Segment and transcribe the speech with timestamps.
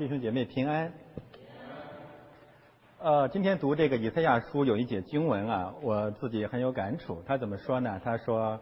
[0.00, 0.90] 弟兄姐妹平安。
[3.00, 7.22] 呃，今天读这个以赛亚书有一节经文啊，我自己很有感触。
[7.26, 8.00] 他怎么说呢？
[8.02, 8.58] 他说：“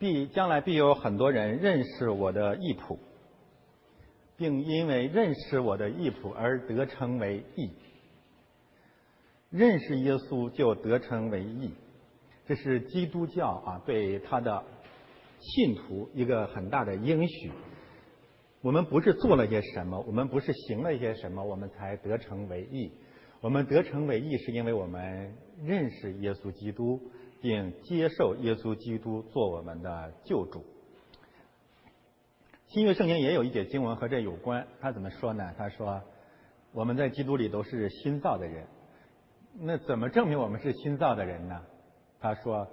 [0.00, 2.98] 必将来必有很多人认识我的义谱，
[4.38, 7.70] 并因为认识我的义谱而得称为义。
[9.50, 11.74] 认识耶稣就得称为义，
[12.46, 14.64] 这是基督教啊对他的
[15.40, 17.52] 信徒一个很大的应许。
[18.64, 22.90] 我们不是做了些什么，我们不是行了一些什么，我们才得成为义。”
[23.42, 26.98] 我们得成为义，是因为我们认识耶稣基督，
[27.42, 30.64] 并接受耶稣基督做我们的救主。
[32.68, 35.54] 新约圣经也有一节经文和这有关，他怎么说呢？
[35.58, 36.00] 他说
[36.72, 38.66] ：“我们在基督里都是新造的人。”
[39.60, 41.60] 那怎么证明我们是新造的人呢？
[42.20, 42.66] 他说：“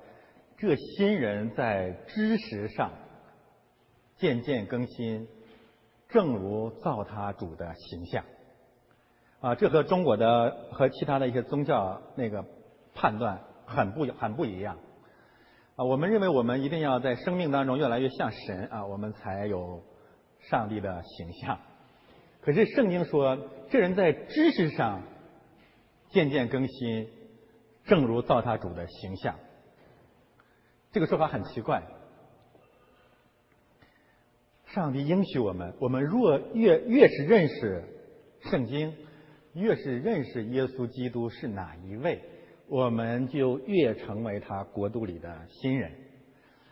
[0.58, 2.94] 这新人在知识上
[4.16, 5.28] 渐渐更新，
[6.12, 8.24] 正如造他主的形象。”
[9.42, 12.46] 啊，这和中国的和其他的一些宗教那个
[12.94, 14.78] 判断很不很不一样。
[15.76, 19.82] 啊，我们认为我们一定要在生命当中越来越像神啊，我们才有
[20.42, 21.58] 上帝的形象。
[22.42, 23.38] 可是圣经说，
[23.72, 25.02] 这人在知识上
[26.10, 27.08] 渐渐更新，
[27.86, 29.36] 正如造他主的形象。
[30.92, 31.82] 这个说法很奇怪。
[34.74, 37.84] 上帝应许我们，我们若越越是认识
[38.50, 38.94] 圣经。
[39.54, 42.22] 越是认识耶稣基督是哪一位，
[42.70, 45.92] 我们就越成为他国度里的新人。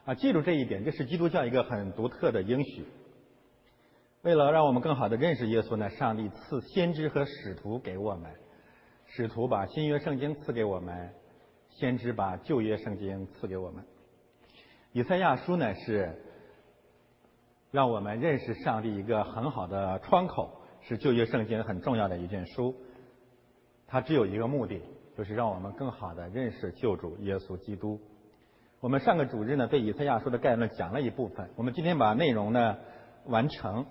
[0.06, 2.86] 啊，记住这一点，这是基督教一个很独特的应许。
[4.22, 8.32] 为了让我们更好的认识耶稣呢，上帝赐先知和使徒给我们，
[9.08, 11.10] 使徒把新约圣经赐给我们，
[11.72, 13.84] 先知把旧约圣经赐给我们。
[14.94, 16.18] 以赛亚书呢是
[17.72, 20.56] 让我们认识上帝一个很好的窗口。
[20.82, 22.74] 是旧约圣经很重要的一卷书，
[23.86, 24.82] 它只有一个目的，
[25.18, 28.00] 就是让我们更好的认识救主耶稣基督。
[28.80, 32.78] 我们上个主日呢，对以赛亚书的概论讲了一部分，我们今天把内容呢
[33.26, 33.86] 完成，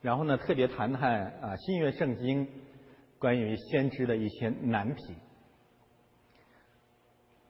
[0.00, 2.48] 然后呢特别谈谈啊新约圣经
[3.18, 5.14] 关于先知的一些难题。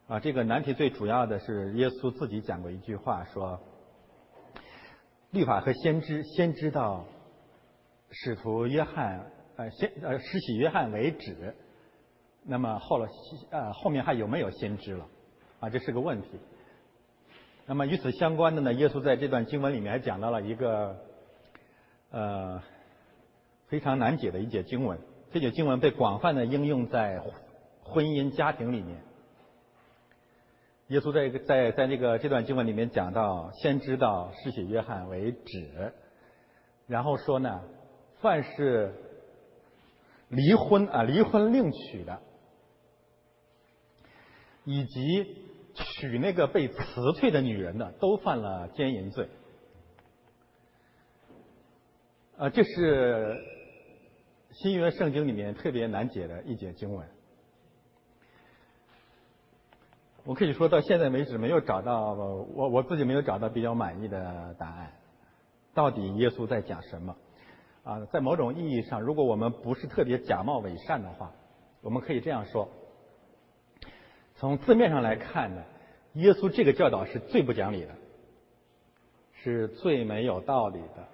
[0.09, 3.61] 啊，这个难题最主要的是耶稣自己讲过一句话，说
[5.31, 7.05] 律法和先知先知道。
[8.13, 9.25] 使徒约翰，
[9.55, 11.55] 呃，先呃，施洗约翰为止，
[12.45, 13.09] 那么后了，
[13.51, 15.07] 呃，后面还有没有先知了？
[15.61, 16.29] 啊，这是个问题。
[17.67, 20.97] 那么与此相关的呢，耶稣在这段经文里面还讲到了一个，
[22.11, 22.61] 呃，
[23.69, 24.99] 非常难解的一节经文。
[25.31, 27.21] 这节经文被广泛的应用在
[27.85, 29.01] 婚姻家庭里面。
[30.91, 35.93] 耶稣在在在那个这段经文里面讲到，先知道施洗约翰为止，
[36.87, 37.61] 然后说呢。
[38.23, 38.93] 凡是
[40.29, 42.21] 离婚啊，离婚另娶的，
[44.67, 45.37] 以及
[45.73, 46.77] 娶那个被辞
[47.19, 49.27] 退的女人的，都犯了奸淫罪。
[52.37, 53.39] 啊，这是
[54.53, 57.09] 新约圣经里面特别难解的一节经文。
[60.31, 64.93] 我可以说到现在为止，没有找到我我自己没有找到比较满意的答案。
[65.75, 67.17] 到底耶稣在讲什么？
[67.83, 71.33] 啊，在某种意义上，如果我们不是特别假冒伪善的话，
[71.83, 72.69] 我们可以这样说：
[74.37, 75.65] 从字面上来看呢，
[76.13, 77.93] 耶稣这个教导是最不讲理的，
[79.43, 81.09] 是最没有道理的。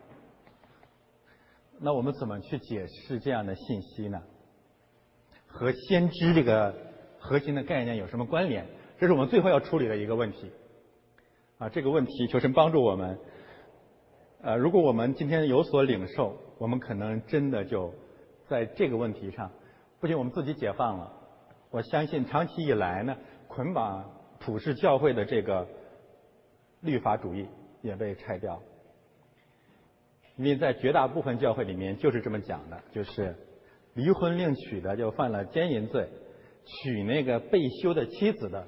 [1.80, 4.22] 那我们怎么去解释这样的信息呢？
[5.46, 6.74] 和先知这个
[7.18, 8.75] 核心的概念有什么关联？
[8.98, 10.50] 这是我们最后要处理的一个问题。
[11.58, 13.18] 啊，这个问题求神帮助我们。
[14.42, 16.36] 呃，如果我们今天有所领受。
[16.58, 17.92] 我们可能真的就
[18.48, 19.52] 在这个问题上，
[20.00, 21.12] 不仅我们自己解放了，
[21.70, 23.14] 我相信长期以来呢，
[23.46, 25.68] 捆绑普世教会的这个
[26.80, 27.46] 律法主义
[27.82, 28.58] 也被拆掉。
[30.38, 33.36] 因为在绝大部分教会里面就是这么讲的，就是
[33.92, 36.08] 离婚另娶的就犯了奸淫罪，
[36.64, 38.66] 娶那个被休的妻子的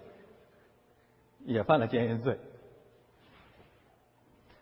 [1.45, 2.39] 也犯了奸淫罪。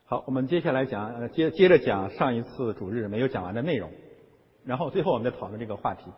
[0.04, 3.90] 好，我们接下来讲，接接着讲上一次主日没有讲完的内容，
[4.64, 6.10] 然后最后我们再讨论这个话题。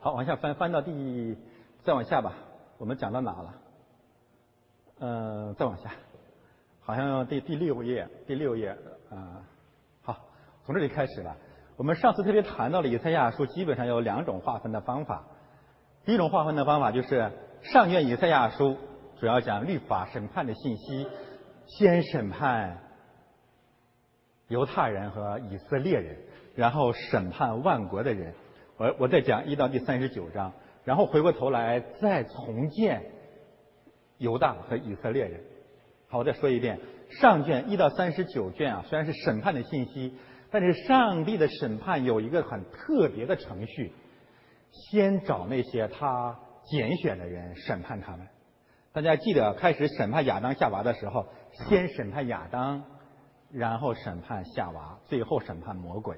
[0.00, 1.36] 好，往下翻，翻到第，
[1.82, 2.34] 再往下吧，
[2.76, 3.54] 我们讲到哪了？
[4.98, 5.92] 呃，再往下，
[6.80, 8.76] 好像第第六页，第六页，
[9.10, 9.42] 啊，
[10.02, 10.16] 好，
[10.64, 11.36] 从这里开始了。
[11.76, 15.24] 我们上次特别谈到了以赛亚书，基本上有两种划分的方法。
[16.04, 17.30] 第一种划分的方法就是
[17.62, 18.76] 上卷以赛亚书
[19.20, 21.06] 主要讲律法审判的信息。
[21.66, 22.78] 先审判
[24.46, 26.16] 犹太人和以色列人，
[26.54, 28.32] 然后审判万国的人。
[28.78, 30.54] 我我再讲一到第三十九章，
[30.84, 33.02] 然后回过头来再重建
[34.16, 35.42] 犹大和以色列人。
[36.08, 36.80] 好，我再说一遍，
[37.20, 40.16] 上卷一到三十九卷啊，虽然是审判的信息，
[40.50, 43.92] 但是上帝的审判有一个很特别的程序，
[44.70, 48.26] 先找那些他拣选的人审判他们。
[48.98, 51.24] 大家记得开始审判亚当夏娃的时候，
[51.68, 52.82] 先审判亚当，
[53.52, 56.16] 然后审判夏娃，最后审判魔鬼。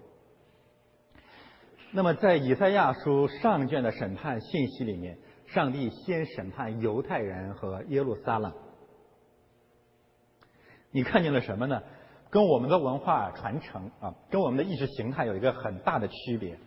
[1.93, 5.19] 那么，在以赛亚书上卷的审判信息里面，
[5.49, 8.51] 上帝先审判犹太人和耶路撒冷。
[10.91, 11.83] 你看见了什么呢？
[12.31, 16.59] 跟我们的文化传承啊，跟我们的意识形态有一个很大的区别。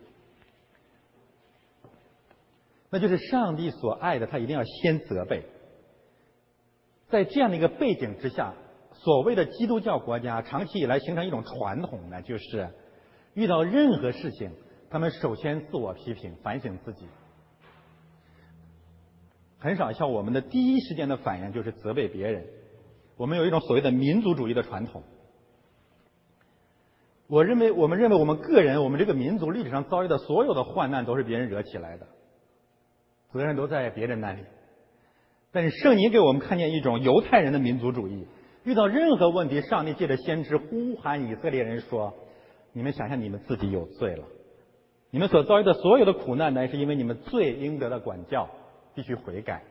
[2.91, 5.43] 那就是上帝所爱的，他一定要先责备。
[7.13, 8.55] 在这样的一个背景之下，
[8.91, 12.67] 所谓的基督教国家长期以来形成一种传统呢，就是
[13.35, 14.49] 遇到任何事情。
[14.89, 17.05] 他们首先自我批评、反省自己，
[19.59, 22.47] 很少像我们的第一时间的反应就是责备别人。
[23.15, 25.03] 我们有一种所谓的民族主义的传统。
[27.27, 32.07] 我认为，我们认为我们个人、我们这个民族历史上遭遇的所有的患难都是别人惹起来的，
[33.31, 34.41] 责任都在别人那里。
[35.53, 38.27] 但是圣经给我们看见一种犹太人的民族主义，
[38.63, 42.15] 遇到任何问题，上帝借着先知呼喊以色列人说
[42.73, 44.25] ：“你们想想，你们自己有罪了。”
[45.11, 48.49] 你们所遭遇的所有的苦难，乃是因为你们罪应得的管教，
[48.95, 49.61] 必须悔改。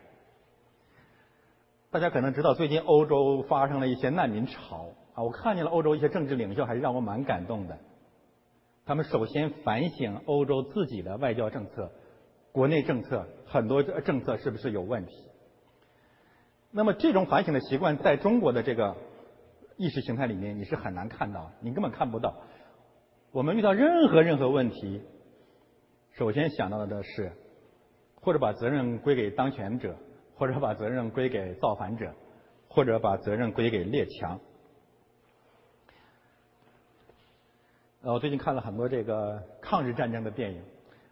[1.90, 7.76] 大家可能知道，最近欧洲发生了一些难民潮啊，我看见了欧洲一些政治领袖，还是让我蛮感动的。
[8.87, 11.90] 他们首先反省欧洲自己的外交政策、
[12.52, 15.12] 国内政策，很多政策是不是有问题？
[16.75, 18.97] 那么这种反省的习惯，在中国的这个
[19.77, 22.35] 意识形态里面，你是很难看到，你根本看不到。
[23.31, 25.03] 我们遇到任何任何问题。
[26.13, 27.31] 首先想到的是，
[28.23, 29.95] 或者把责任归给当权者，
[30.35, 32.15] 或者把责任归给造反者，
[32.69, 34.41] 或者把责任归给列强。
[38.03, 40.63] 呃，我最近看了很多这个抗日战争的电影，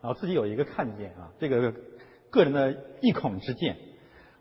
[0.00, 1.74] 然后自己有一个看见啊，这个
[2.30, 3.76] 个人的一孔之见。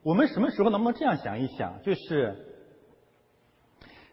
[0.03, 1.81] 我们什么时候能不能这样想一想？
[1.83, 2.45] 就是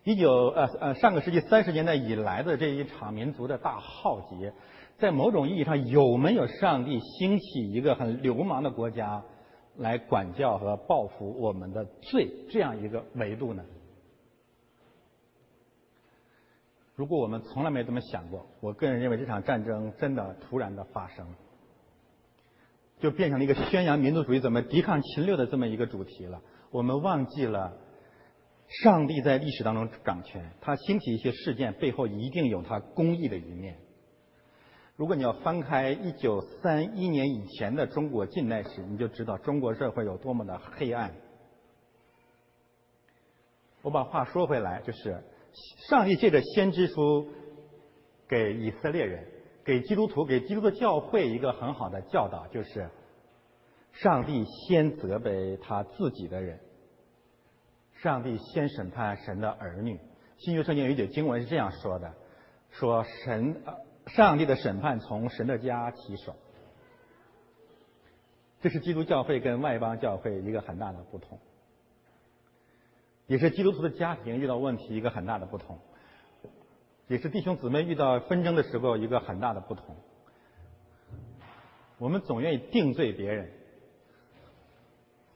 [0.05, 4.53] 一九呃呃上个世纪三十年代以来的这一场民族的大浩劫。
[4.99, 9.23] 在某种意义上，有没有上帝兴起一个很流氓的国家
[9.77, 13.63] 来管教和报复我们的罪这样一个维度呢？
[16.95, 21.27] 如果我们从来没这么想过，我个人认为这场战争真的突然的发生，
[23.01, 26.41] 就变成了一个宣扬民族主义怎么抵抗侵略的这么一个主题了。
[26.71, 27.77] 我们忘记了
[28.83, 33.79] 上帝在历史当中掌权，他兴起一些事件背后一定有他公义的一面。
[34.97, 41.15] 如果你要翻开一九三一年以前的中国近代史，你就知道中国社会有多么的黑暗。
[43.83, 45.23] 我把话说回来，就是
[45.89, 47.29] 上帝借着先知书
[48.27, 49.25] 给以色列人、
[49.67, 52.89] 给基督徒、给基督的教会一个很好的教导，就是
[53.93, 56.61] 上帝先责备他自己的人，
[58.01, 60.01] 上帝先审判神的儿女。
[60.39, 62.15] 新约圣经有一节经文是这样说的：
[62.71, 63.63] 说神。
[64.07, 66.37] 上帝的审判从神的家起手，
[68.61, 71.41] 这是基督教会跟外邦教会一个很大的不同，
[73.27, 75.81] 也是基督徒的家庭遇到问题一个很大的不同，
[77.09, 79.97] 也是弟兄姊妹遇到纷争的时候一个很大的不同。
[81.99, 83.49] 我们总愿意定罪别人，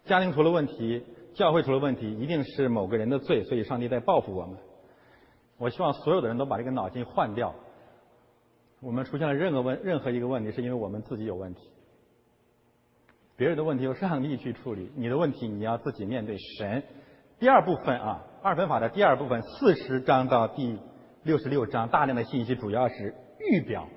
[0.05, 4.57] 家庭出了问题，教会出了问题，一定是某个人的罪，所以上帝在报复我们。
[5.59, 7.55] 我希望所有的人都把这个脑筋换掉。
[8.81, 11.71] 我们出现了任何问任何一个问题，是因为我们自己有问题。
[13.37, 16.83] 别人的问题由上帝去处理，你的问题你要自己面对神。
[17.39, 20.79] 第二部分啊，二分法的第二部分，四十章到第
[21.23, 23.89] 六十六章，大量的信息主要是预表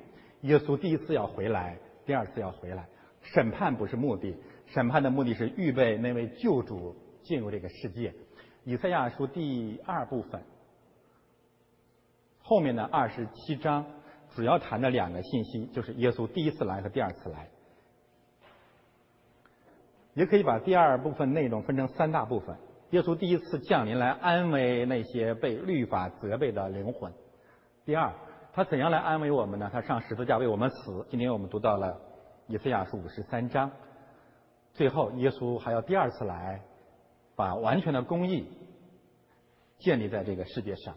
[0.42, 2.88] 耶稣第一次要回来，第二次要回来。
[3.22, 4.36] 审判不是目的，
[4.68, 8.13] 审判的目的是预备那位救主进入这个世界。
[8.63, 10.42] 以赛亚书第二部分
[12.42, 13.86] 后面的二十七章。
[14.36, 17.48] 主要谈的两个信息，就是耶稣第一次来和第二次来，
[20.15, 22.58] 也可以把第二部分内容分成三大部分。
[22.93, 27.12] 耶稣第一次降临来安慰那些被律法责备的灵魂。
[27.85, 28.13] 第二，
[28.53, 29.67] 他怎样来安慰我们呢？
[29.73, 31.03] 他上十字架为我们死。
[31.09, 32.00] 今天我们读到了
[32.45, 33.71] 以赛亚书五十三章。
[34.75, 36.62] 最后，耶稣还要第二次来，
[37.35, 38.47] 把完全的公义
[39.79, 40.93] 建立在这个世界上。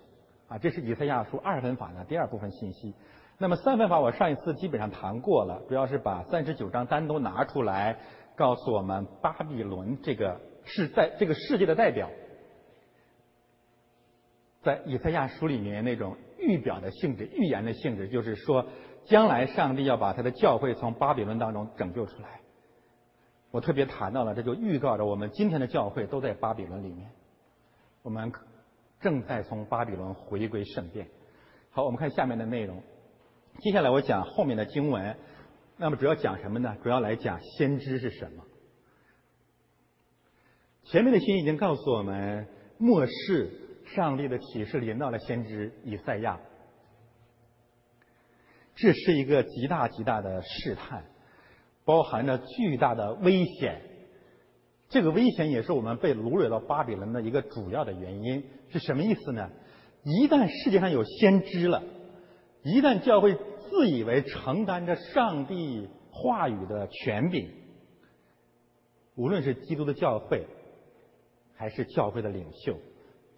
[0.48, 2.94] 啊，这是以赛亚书二分法的第二部分信息。
[3.38, 7.96] 那么三分法我上一次基本上谈过了，主要是把三十九章单独拿出来，
[8.36, 12.10] 告诉我们巴比伦这个是在这个世界的代表，
[14.62, 18.66] 在以赛亚书里面那种预表的性质、预言的性质，就是说
[19.04, 22.40] 将来上帝要把他的教会从巴比伦当中拯救出来。
[23.52, 27.10] 我特别谈到了，这就预告着我们今天的教会都在巴比伦里面，
[28.02, 28.32] 我们
[29.00, 31.08] 正在从巴比伦回归圣殿。
[31.70, 32.82] 好，我们看下面的内容。
[33.60, 35.16] 接下来我讲后面的经文，
[35.76, 36.76] 那么主要讲什么呢？
[36.82, 38.42] 主要来讲先知是什么。
[40.86, 42.46] 前面的信已经告诉我们，
[42.78, 43.50] 末世
[43.96, 46.38] 上帝的启示临到了先知以赛亚，
[48.76, 51.04] 这是一个极大极大的试探，
[51.84, 53.82] 包含着巨大的危险。
[54.88, 58.44] 这个危险也是我们被掳掠到巴比伦的一个主要的原因。
[58.70, 59.50] 是什么意思呢？
[60.04, 61.82] 一旦世界上有先知了。
[62.62, 67.50] 一旦教会自以为承担着上帝话语的权柄，
[69.16, 70.46] 无论是基督的教会，
[71.56, 72.78] 还是教会的领袖，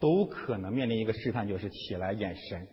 [0.00, 2.66] 都可能面临一个试探，就是起来眼神。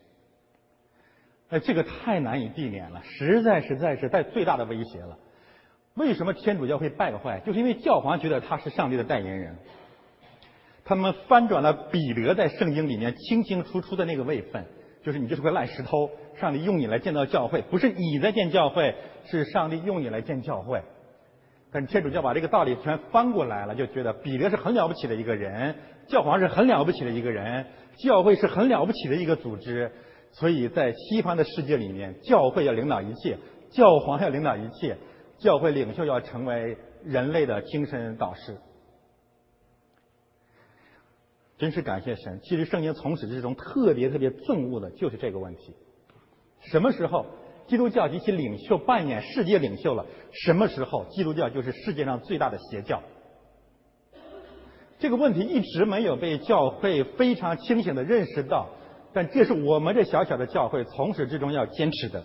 [1.49, 5.17] 哎，这个太难以避免了，实在实在是在最大的威胁了。
[5.93, 7.39] 为什么天主教会败坏？
[7.45, 9.55] 就是因为教皇觉得他是上帝的代言人，
[10.83, 14.65] 他们翻转了彼得在圣经里面清清楚楚的那个位分。
[15.03, 16.09] 就是你就是块烂石头，
[16.39, 20.81] 上帝用你来建造教会，不是你在建教会，是上帝用你来建教会。
[21.75, 25.75] 但是天主教把这个道理全翻过来了，就觉得彼得是很了不起的一个人，
[26.07, 27.65] 教皇是很了不起的一个人，
[27.97, 29.91] 教会是很了不起的一个组织。
[30.31, 33.37] 所以在西方的世界里面，教会要领导一切，
[33.71, 34.95] 教皇要领导一切，
[35.37, 38.55] 教会领袖要成为人类的精神导师。
[41.57, 42.39] 真是感谢神！
[42.41, 45.75] 其实圣经从始至终特别特别憎恶的就是这个问题：
[46.61, 47.25] 什么时候
[47.67, 50.05] 基督教及其领袖扮演世界领袖了？
[50.31, 53.01] 什么时候基督教就是世界上最大的邪教？
[54.99, 58.69] 这个问题一直没有被教会非常清醒的认识到，
[59.13, 62.23] 但这是我们这小小的教会从始至终要坚持的。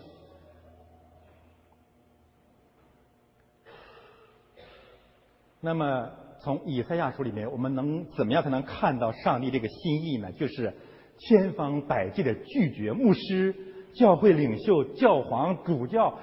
[5.59, 6.09] 那么。
[6.43, 10.31] 从以赛亚书里面，我们能怎么样才能看到上帝这个心意呢？
[10.31, 10.73] 就是
[11.19, 13.53] 千方百计的拒绝牧师、
[13.93, 16.17] 教会领袖、教皇、主教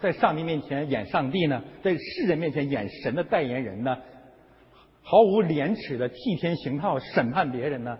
[0.00, 3.96] 在上帝面前演上帝呢，在世人面前演神的代言人呢，
[5.02, 7.98] 毫无廉耻的替天行道审判别人呢？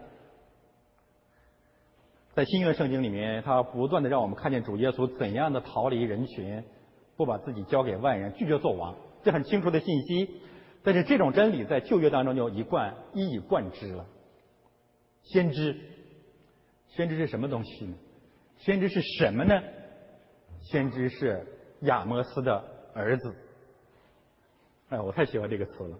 [2.35, 6.65] 在新约圣经里面，他不断的让我们看见主耶稣怎样的逃离人群，
[7.17, 10.31] 不把自己交给外人，拒绝做王，这很清楚的信息。
[10.83, 14.07] 但是这种真理在旧约当中就一贯一以贯之了。
[15.23, 15.79] 先知，
[16.89, 17.95] 先知是什么东西呢？
[18.65, 19.61] 先知是什么呢？
[20.61, 21.45] 先知是
[21.81, 22.65] 亚摩斯的
[22.95, 23.35] 儿子。
[24.89, 25.99] 哎，我太喜欢这个词了。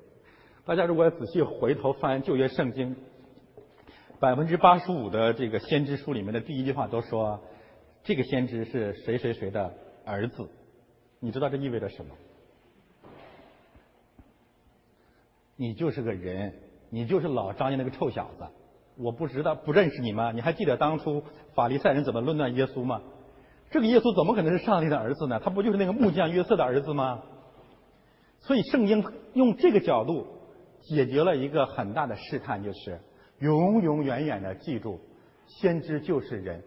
[0.65, 2.95] 大家如果仔细回头翻旧约圣经，
[4.21, 7.43] 百分之八十五的这个先知书里面的第一句话都说，
[8.05, 10.49] 这个先知是谁谁谁的儿子。
[11.19, 12.15] 你知道这意味着什么？
[15.57, 16.55] 你就是个人，
[16.91, 18.47] 你就是老张家那个臭小子，
[18.97, 20.33] 我不知道不认识你吗？
[20.33, 21.23] 你还记得当初
[21.55, 23.01] 法利赛人怎么论断耶稣吗？
[23.71, 25.41] 这个耶稣怎么可能是上帝的儿子呢？
[25.43, 27.23] 他不就是那个木匠约瑟的儿子吗？
[28.41, 30.27] 所以圣经用这个角度
[30.83, 33.01] 解决了一个很大的试探，就是
[33.39, 35.01] 永永远远的记住，
[35.47, 36.63] 先知就是人。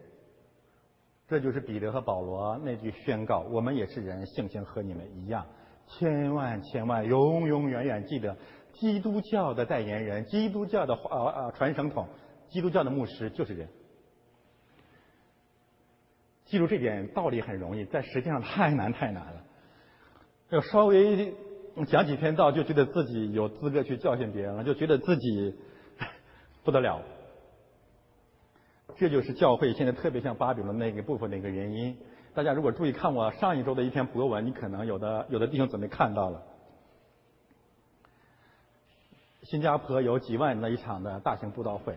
[1.27, 5.45] 这就是彼得和保罗那句宣告：我们也是人，性情和你们一样。
[5.87, 8.35] 千万千万，永永远远记得。
[8.79, 12.07] 基督教的代言人，基督教的啊啊传声筒，
[12.49, 13.67] 基督教的牧师就是人。
[16.45, 19.43] 记住这点道理很容易，但实际上太难太难了。
[20.49, 21.33] 要稍微
[21.87, 25.55] 讲几篇道，就觉得自己有资格去教训别人了，就觉得自己
[26.63, 27.01] 不得了。
[28.97, 31.97] 这就是教会现在特别像巴比伦那个部分的一个原因。
[32.33, 36.43] 大家如果注意看我上一周的一篇博文，你可能有的有的弟兄姊妹看到了。
[39.45, 41.95] 新加坡有几万人的一场的大型布道会，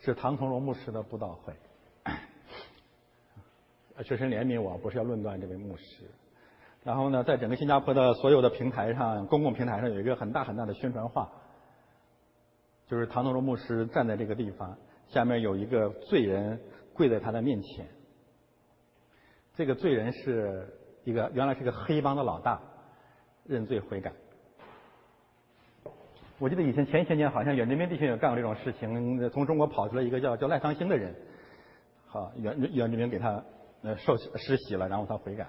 [0.00, 1.54] 是唐从容牧师的布道会。
[4.04, 6.10] 学生怜悯我，不是要论断这位牧师。
[6.84, 11.32] 然后呢，在整个新加坡的所有的平台上，公共平台上有一个很大很大的宣传画，
[12.88, 14.76] 就是唐从容牧师站在这个地方，
[15.08, 16.60] 下面有一个罪人
[16.92, 17.88] 跪在他的面前。
[19.54, 20.68] 这个罪人是
[21.04, 22.60] 一个原来是个黑帮的老大。
[23.44, 24.12] 认罪悔改，
[26.38, 31.14] 我记得以前前些年好像远志明弟兄也干过这种事情，从中国跑出来一个叫叫赖昌星的人，
[32.06, 33.42] 好远远志明给他
[33.82, 35.46] 呃受施洗了，然后他悔改。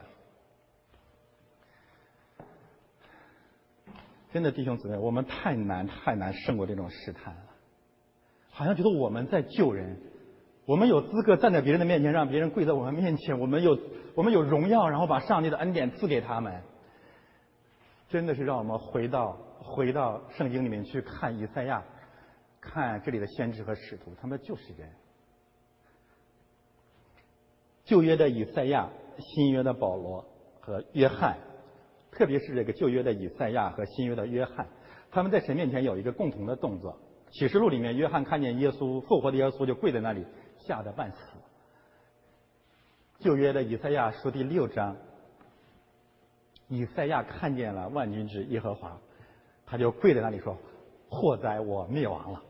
[4.31, 7.41] 真的弟兄姊妹，我们太难太难胜过这种试探了，
[8.50, 10.01] 好像觉得我们在救人，
[10.65, 13.77] 我们有资格站在别人的面前，让别人跪在我们面前，我们有
[14.15, 16.63] 我们有荣耀，然后把上帝的恩典赐给他们。
[18.13, 21.84] 真的是让我们回到回到圣经里面去看以赛亚，
[22.62, 24.88] 看这里的先知和使徒，他们就是人。
[27.86, 30.24] 旧约的以赛亚，新约的保罗
[30.62, 31.39] 和约翰。
[32.12, 34.67] 特别是这个旧约的以赛亚和新约的约翰，
[35.10, 36.96] 他们在神面前有一个共同的动作。
[37.32, 40.24] 启示录里面，约翰看见耶稣复活的耶稣就跪在那里，
[40.67, 41.17] 吓得半死。
[43.22, 44.98] 旧约的以赛亚书第六章，
[46.67, 49.00] 以赛亚看见了万军之耶和华，
[49.65, 50.58] 他就跪在那里说
[51.10, 52.43] ：“祸哉，我灭亡了。”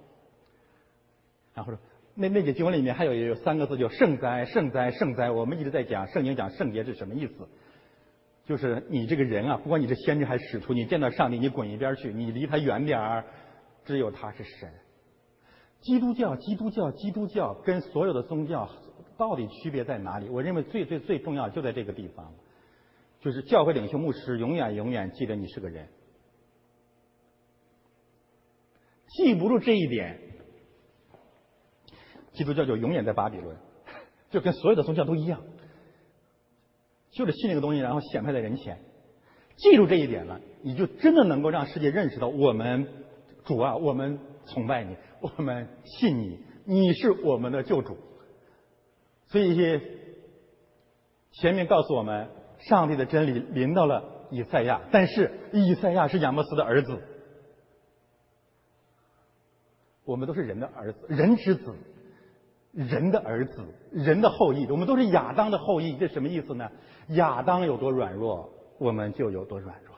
[1.53, 1.79] 然后说，
[2.15, 5.29] 那那节经文里面还有有三个字，叫“圣哉，圣哉，圣哉”。
[5.31, 7.47] 我们一直在讲圣经讲圣洁是什么意思。
[8.45, 13.25] 就是你这个人啊，不管你是先知还是使徒，你见到上帝，你滚一边去，你离他远点儿。
[13.85, 14.71] 只有他是神。
[15.81, 18.69] 基督教，基督教，基督教跟所有的宗教
[19.17, 20.29] 到底区别在哪里？
[20.29, 22.33] 我认为最最最重要就在这个地方，
[23.23, 25.87] 就是教会领袖牧师永远永远记得你是个人。
[29.07, 30.19] 记不住这一点，
[32.33, 33.55] 基督教就永远在巴比伦，
[34.29, 35.41] 就跟所有的宗教都一样。
[37.11, 38.79] 就是信这个东西，然后显摆在人前。
[39.55, 43.05] 记住这一点了，你就真的能够让世界认识到我们
[43.45, 47.95] 主啊，我们崇拜你，我们信你，你是我们的救主。
[49.27, 49.55] 所以
[51.31, 52.29] 前面告诉我们，
[52.67, 57.01] 上帝的真理临到了以赛亚，但是以赛亚是亚摩斯的儿子，
[60.05, 61.75] 我们都是人的儿子，人之子。
[62.75, 66.67] 人的儿子，人的后裔，我们都是亚当的后裔，这什么意思呢？
[67.09, 69.95] 亚当有多软弱，我们就有多软弱。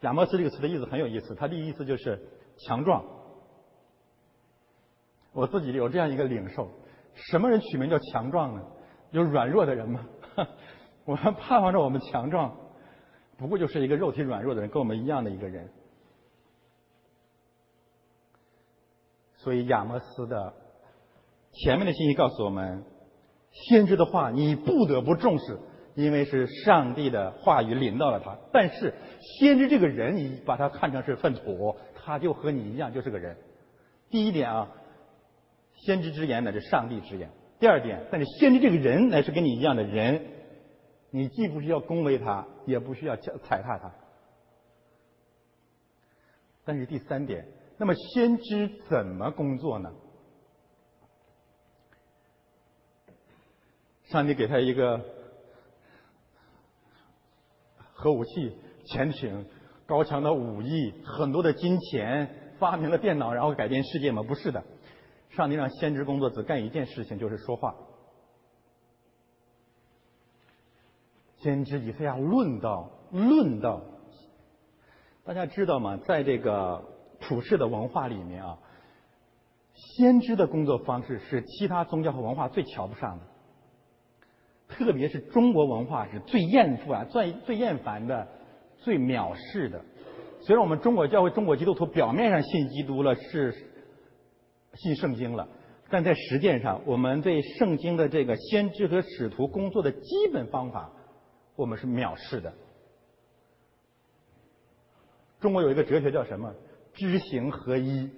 [0.00, 2.18] 亚摩斯这个词的意思很有意思，它的意思就是
[2.56, 3.04] 强壮。
[5.34, 6.70] 我自己有这样一个领受：
[7.12, 8.62] 什么人取名叫强壮呢？
[9.10, 10.00] 有软弱的人吗？
[11.04, 12.56] 我们盼望着我们强壮，
[13.36, 15.68] 不过就是一个肉体软弱的人，跟我们一样的一个人。
[19.36, 20.54] 所以亚摩斯的。
[21.56, 22.82] 前面的信息告诉我们，
[23.52, 25.56] 先知的话你不得不重视，
[25.94, 28.36] 因为是上帝的话语领到了他。
[28.52, 33.36] 但是先知这个人，你把他看成是粪土，他就和你一样，就是个人。
[34.10, 34.68] 第一点啊，
[35.76, 37.30] 先知之言乃是上帝之言。
[37.60, 40.26] 第二点，但是先知这个人乃是跟你一样的人，
[41.14, 43.88] 你既不需要恭维他，也不需要踩踏他。
[46.64, 47.46] 但是第三点，
[47.78, 49.92] 那么先知怎么工作呢？
[54.06, 55.00] 上帝给他一个
[57.92, 59.46] 核武器、潜艇、
[59.86, 64.24] 高强的武艺、很多的金钱，发明了电脑，然后改变世界吗？
[64.24, 64.64] 不是的，
[65.30, 67.72] 上帝让先知工作只干一件事情，就是说话。
[71.44, 73.82] 先知以赛亚论道，论道，
[75.26, 75.98] 大家知道吗？
[76.06, 76.82] 在这个
[77.20, 78.58] 普世的文化里面啊，
[79.74, 83.24] 先知的工作方式是其他宗教和文化最瞧不上的。
[84.68, 88.26] 特别是中国文化是最厌烦、最最厌烦的、
[88.78, 89.84] 最藐视的。
[90.40, 93.52] 虽然我们中国教会、中国基督徒表面上信基督了，是
[94.72, 95.46] 信圣经了，
[95.90, 100.90] 但在实践上，我们对圣经的这个先知和使徒工作的基本方法，
[101.56, 102.52] 我们是藐视的。
[105.40, 106.54] 中国有一个哲学叫什么？
[106.94, 108.10] 知行合一。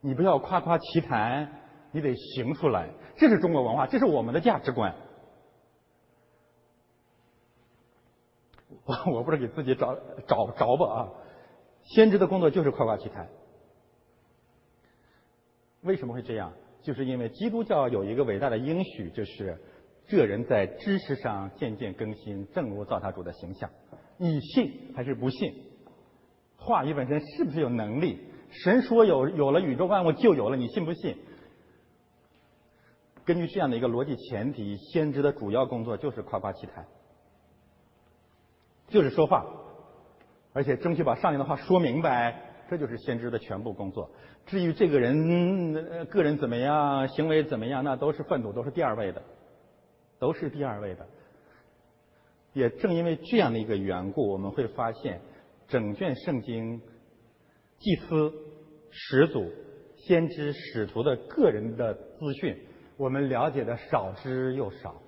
[0.00, 2.88] 你不要夸夸其谈，你得行出来。
[3.16, 4.94] 这是中国文化，这是我们的价值观。
[8.84, 9.94] 我 我不是给自己找
[10.26, 11.08] 找着吧啊！
[11.82, 13.28] 先知的工作就是夸夸其谈。
[15.82, 16.52] 为什么会这样？
[16.82, 19.60] 就是因为基督教有一个伟大的应许，就是
[20.10, 23.70] 这人在知识上渐渐更新，正如造他主的形象。
[24.16, 25.54] 你信还是不信？
[26.56, 28.18] 话语本身是不是有能力？
[28.50, 31.16] 神说有有了宇宙万物就有了，你信不信？
[33.24, 36.84] 根据这样的一个逻辑前提，先知的主要工作就是夸夸其谈。
[38.88, 39.46] 就是说话，
[40.52, 44.10] 而且争取把上帝的话说明白，这就是先知的全部工作。
[44.46, 49.22] 至于这个人个人怎么样，行为怎么样，那都是粪土，都是第二位的，
[50.20, 51.04] 都是第二位的。
[52.52, 55.20] 也正因为这样的一个缘故，我们会发现，
[55.66, 56.80] 整卷圣经
[57.78, 58.32] 祭司、
[58.90, 59.50] 始祖、
[59.96, 62.56] 先知、使徒的个人的资讯，
[62.96, 65.00] 我们了解的少之又少。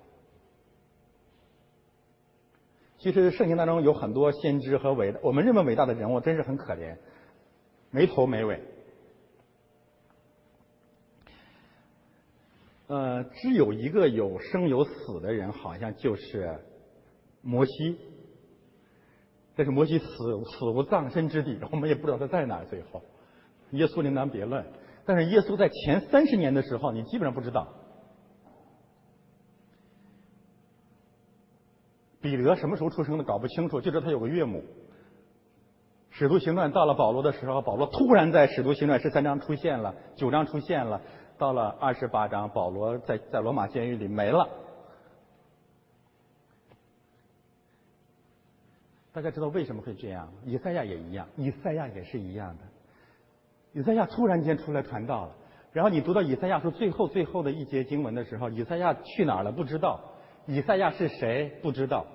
[2.97, 6.97] 其实圣经当中有很多先知和伟，我们认为伟大的人物，真是很可怜，
[7.91, 8.61] 没头没尾。
[12.87, 16.59] 呃，只有一个有生有死的人，好像就是
[17.41, 17.97] 摩西。
[19.55, 22.63] 但是摩西死死无葬身之地， 我们也不知道他在哪。
[22.65, 23.01] 最后，
[23.71, 24.65] 耶稣另当别论。
[25.05, 27.67] 但是耶稣在前三十年的时候，你基本上不知道。
[32.21, 34.63] 彼得什么时候出生的搞不清楚，就知道他有个岳母。
[36.09, 41.01] 使徒行传到了保罗的时候，保罗突然在使徒行传十三章出现了，九章出现了。
[41.43, 44.47] 到了二十八章，保罗在在罗马监狱里没了。
[49.11, 50.31] 大家知道为什么会这样？
[50.45, 52.63] 以赛亚也一样，以赛亚也是一样的。
[53.73, 55.35] 以赛亚突然间出来传道了，
[55.73, 59.51] 然后你读到以赛亚书最后最后的一节经文的时候，以赛亚去哪儿了？
[59.51, 59.99] 不知道。
[60.45, 61.49] 以赛亚是谁？
[61.61, 62.05] 不知道。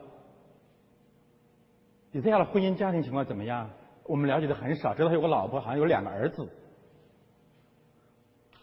[2.13, 3.69] 以赛亚的婚姻家庭情况怎么样？
[4.05, 6.49] 我们了解的很少，知道他有个老婆，好像有两个儿子。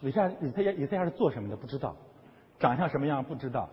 [0.02, 1.56] 以赛以赛亚以赛亚是做什么的？
[1.56, 1.96] 不知道，
[2.58, 3.24] 长相什么样？
[3.24, 3.70] 不知道。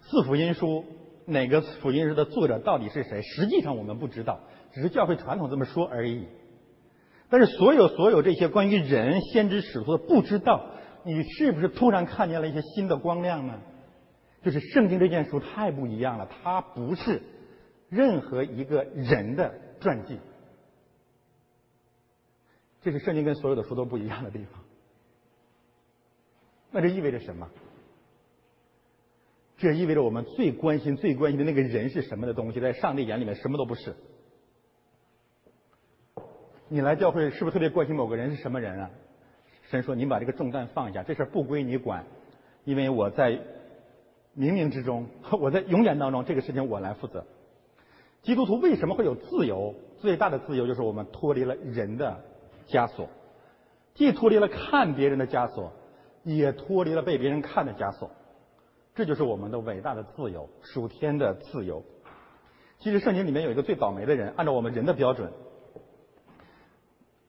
[0.00, 0.84] 四福音书
[1.26, 3.22] 哪个福音书的作者到底是谁？
[3.22, 4.40] 实际上我们不知道，
[4.72, 6.26] 只是教会传统这么说而已。
[7.30, 10.66] 但是所有所有这些关于人先知使徒的不知道，
[11.04, 13.58] 你是不是突然看见了一些新的光亮呢？
[14.42, 17.22] 就是圣经这件书太不一样了，它不是
[17.88, 20.18] 任何一个人的传记。
[22.82, 24.62] 这是圣经跟所有的书都不一样的地方。
[26.70, 27.48] 那这意味着什么？
[29.58, 33.94] 这意味着我们最关心、最关心的那个人是什么的东西，在上帝眼里面什么都不是。
[36.68, 38.90] 你来教会是不是特别关心某个人是什么人啊？
[39.70, 42.04] 神说：“你把这个重担放下，这事不归你管，
[42.64, 43.32] 因为我在
[44.36, 45.06] 冥冥之中，
[45.40, 47.24] 我在永远当中，这个事情我来负责。”
[48.22, 49.74] 基督徒为什么会有自由？
[49.98, 52.24] 最大的自由就是我们脱离了人的。
[52.68, 53.08] 枷锁，
[53.94, 55.72] 既脱离了看别人的枷锁，
[56.22, 58.10] 也脱离了被别人看的枷锁，
[58.94, 61.82] 这就是我们的伟大的自由，属天的自由。
[62.78, 65.32] 其实圣经里面有一个最倒霉的人，按照我们人的标准，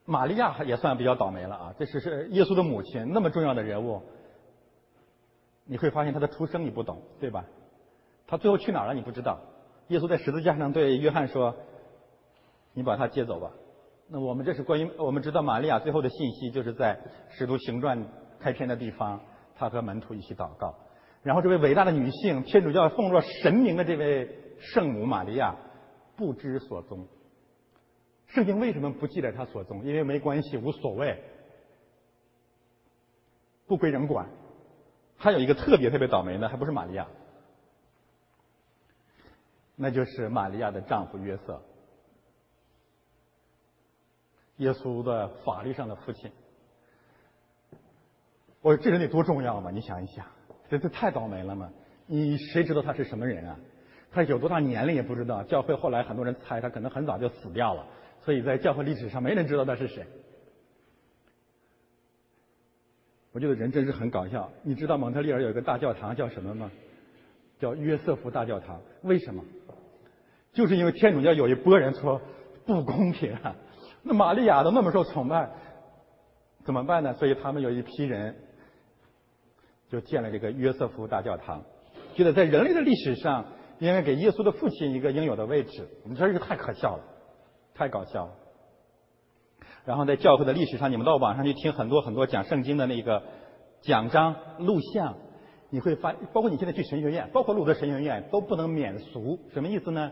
[0.05, 1.75] 玛利亚也算比较倒霉了啊。
[1.77, 4.01] 这是是耶稣的母亲，那么重要的人物，
[5.65, 7.45] 你会发现他的出生你不懂，对吧？
[8.25, 9.39] 他最后去哪儿了你不知道。
[9.89, 11.55] 耶稣在十字架上对约翰说
[12.73, 13.51] ：“你把他接走吧。”
[14.07, 18.05] 那我们这是关于我们知道玛利亚最后的信息，就是在使徒行传
[18.39, 19.19] 开篇的地方，
[19.55, 20.75] 她和门徒一起祷告。
[21.23, 25.55] 然后这位伟大的女性，天主教奉若神明的这位圣母玛利亚
[26.15, 27.07] 不知所踪。
[28.27, 29.85] 圣经为什么不记载她所踪？
[29.85, 31.23] 因为没关系，无所谓，
[33.65, 34.29] 不归人管。
[35.15, 37.07] 还有一个特别特别倒霉的，还不是玛利亚，
[39.75, 41.61] 那就是玛利亚的丈夫约瑟。
[44.57, 46.31] 耶稣的法律上的父亲，
[48.61, 49.71] 我这人得多重要嘛？
[49.71, 50.25] 你想一想，
[50.69, 51.69] 这这太倒霉了嘛！
[52.05, 53.57] 你谁知道他是什么人啊？
[54.11, 55.41] 他有多大年龄也不知道。
[55.43, 57.85] 教会后来很多人猜他可能很早就死掉了，
[58.21, 60.05] 所以在教会历史上没人知道他是谁。
[63.31, 64.47] 我觉得人真是很搞笑。
[64.61, 66.69] 你知道蒙特利尔有一个大教堂叫什么吗？
[67.59, 68.79] 叫约瑟夫大教堂。
[69.01, 69.43] 为什么？
[70.51, 72.21] 就是因为天主教有一波人说
[72.67, 73.55] 不公平啊。
[74.03, 75.49] 那玛利亚都那么受崇拜，
[76.65, 77.13] 怎么办呢？
[77.13, 78.35] 所以他们有一批人
[79.89, 81.63] 就建了这个约瑟夫大教堂，
[82.13, 83.45] 觉得在人类的历史上
[83.79, 85.87] 应该给耶稣的父亲一个应有的位置。
[86.03, 87.03] 你说这个太可笑了，
[87.73, 88.33] 太搞笑了。
[89.85, 93.23] 然后在教会的历史上，你们到网上去听很多很多讲圣经的那个
[93.81, 95.15] 讲章录像，
[95.69, 99.39] 你会发，包括你现在去神学院，包括路德神学院都不能免俗。
[99.53, 100.11] 什么意思呢？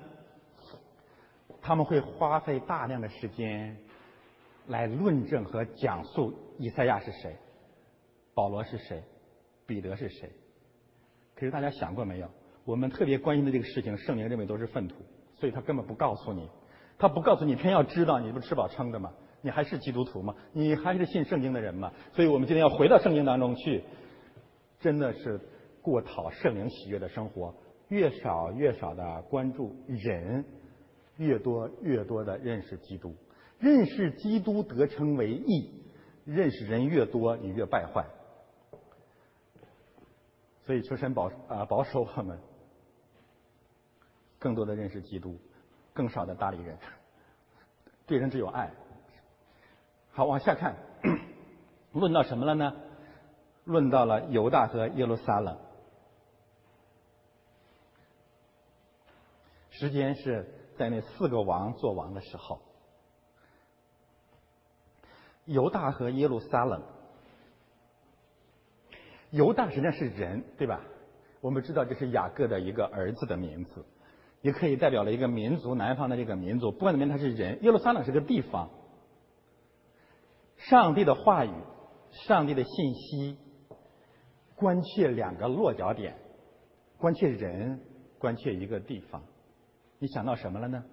[1.62, 3.78] 他们会花费大量的时间
[4.68, 7.36] 来论证和讲述以赛亚是谁，
[8.34, 9.04] 保罗是谁，
[9.66, 10.30] 彼得是谁。
[11.36, 12.28] 可是大家想过没有？
[12.66, 14.96] 我们特别关心的这个事情，圣灵认为都是粪土，
[15.36, 16.50] 所以他根本不告诉你。
[17.00, 19.12] 他不告诉你，偏要知道，你不吃饱撑的吗？
[19.42, 20.36] 你还是基督徒吗？
[20.54, 21.92] 你还是信圣经的人吗？
[22.14, 23.84] 所以我们今天要回到圣经当中去，
[24.80, 25.40] 真的是
[25.82, 27.56] 过讨圣灵喜悦的生活，
[27.90, 30.46] 越少越少的关注人。
[31.22, 33.16] 越多越多的认识基督，
[33.60, 35.84] 认识基督得称为义，
[36.26, 38.04] 认识人越多，你越败坏。
[40.64, 42.40] 所以求神保啊保守我们，
[44.40, 45.38] 更多的认识基督，
[45.94, 46.78] 更少的搭理人。
[48.08, 48.72] 对人只有爱。
[50.12, 50.76] 好，往下看，
[51.94, 52.74] 论到什么了呢？
[53.64, 55.56] 论到了犹大和耶路撒冷。
[59.70, 62.60] 时间是在那四个王做王的时候，
[65.46, 66.82] 犹大和耶路撒冷。
[69.30, 70.82] 犹大实际上是人，对吧？
[71.40, 73.86] 我们知道这是雅各的一个儿子的名字，
[74.42, 76.72] 也可以代表了一个民族，南方的这个民族。
[76.72, 77.64] 不管怎么样，他是人。
[77.64, 78.68] 耶路撒冷是个地方。
[80.58, 81.54] 上帝的话语，
[82.26, 83.38] 上帝的信息，
[84.56, 86.18] 关切两个落脚点，
[86.98, 87.80] 关切人，
[88.18, 89.22] 关切一个地方。
[90.02, 90.84] 你想到什么了呢？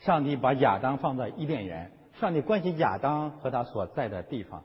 [0.00, 4.62] 上帝把亚当放在伊甸园，上帝关心亚当和他所在的地方。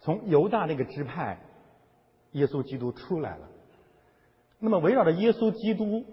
[0.00, 1.38] 从犹大那个支派，
[2.32, 3.48] 耶稣基督出来了。
[4.58, 6.04] 那么围绕着耶稣基督，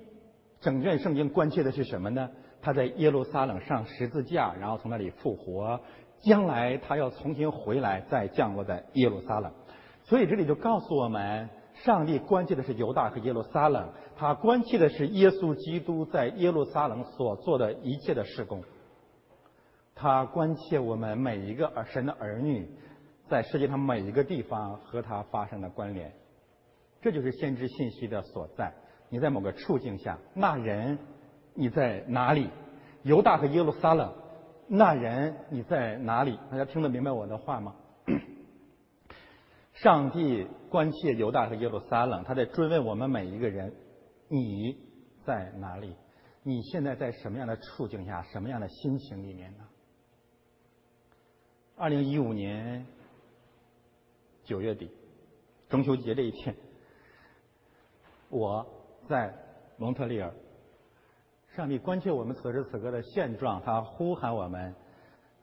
[0.61, 2.29] 整卷圣经关切的是什么呢？
[2.61, 5.81] 他在耶路撒冷上十字架，然后从那里复活，
[6.21, 9.53] 将来他要重新回来，再降落在耶路撒冷。
[10.03, 11.49] 所以这里就告诉我们，
[11.83, 18.63] 上帝关切的是犹大和耶路撒冷，他关切的是耶稣基督在耶路撒冷所做的一切的事工。
[19.95, 22.69] 他关切我们每一个儿神的儿女。
[23.29, 26.09] 在世界上每一个地方和他发生的关联，
[27.01, 28.73] 这就是先知信息的所在。
[29.09, 30.97] 你在某个处境下，那人
[31.53, 32.49] 你在哪里？
[33.03, 34.13] 犹大和耶路撒冷，
[34.69, 36.39] 那人你在哪里？
[36.49, 37.75] 大家听得明白我的话吗？
[39.81, 43.73] 上帝关切犹大和耶路撒冷，他在追问我们每一个人：
[44.27, 44.77] 你
[45.25, 45.95] 在哪里？
[46.43, 48.23] 你现在在什么样的处境下？
[48.23, 49.63] 什么样的心情里面呢？
[51.75, 52.85] 二零一五年。
[54.43, 54.89] 九月底，
[55.67, 56.55] 中秋节这一天，
[58.29, 58.65] 我
[59.09, 59.33] 在
[59.75, 60.33] 蒙特利尔。
[61.53, 64.73] 上帝关切我们此时此刻的现状，他呼喊我们。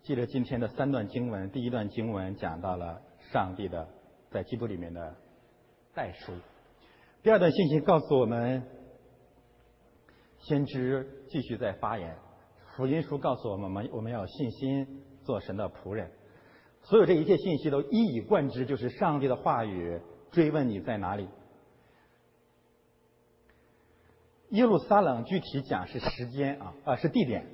[0.04, 3.86] 记得今天的三段经文，第一段经文讲到了上帝的
[4.34, 5.14] 在基督里面的
[5.94, 6.32] 代书。
[7.22, 8.64] 第二段信息告诉我们，
[10.40, 12.16] 先知继续在发言。
[12.74, 16.10] 福音书告诉我们，我们我们要信心做神的仆人。
[16.82, 20.00] 所有这一切信息都一以贯之，就是上帝的话语
[20.32, 21.28] 追问你在哪里。
[24.48, 27.46] 耶路撒冷具体讲是时间啊啊是地点，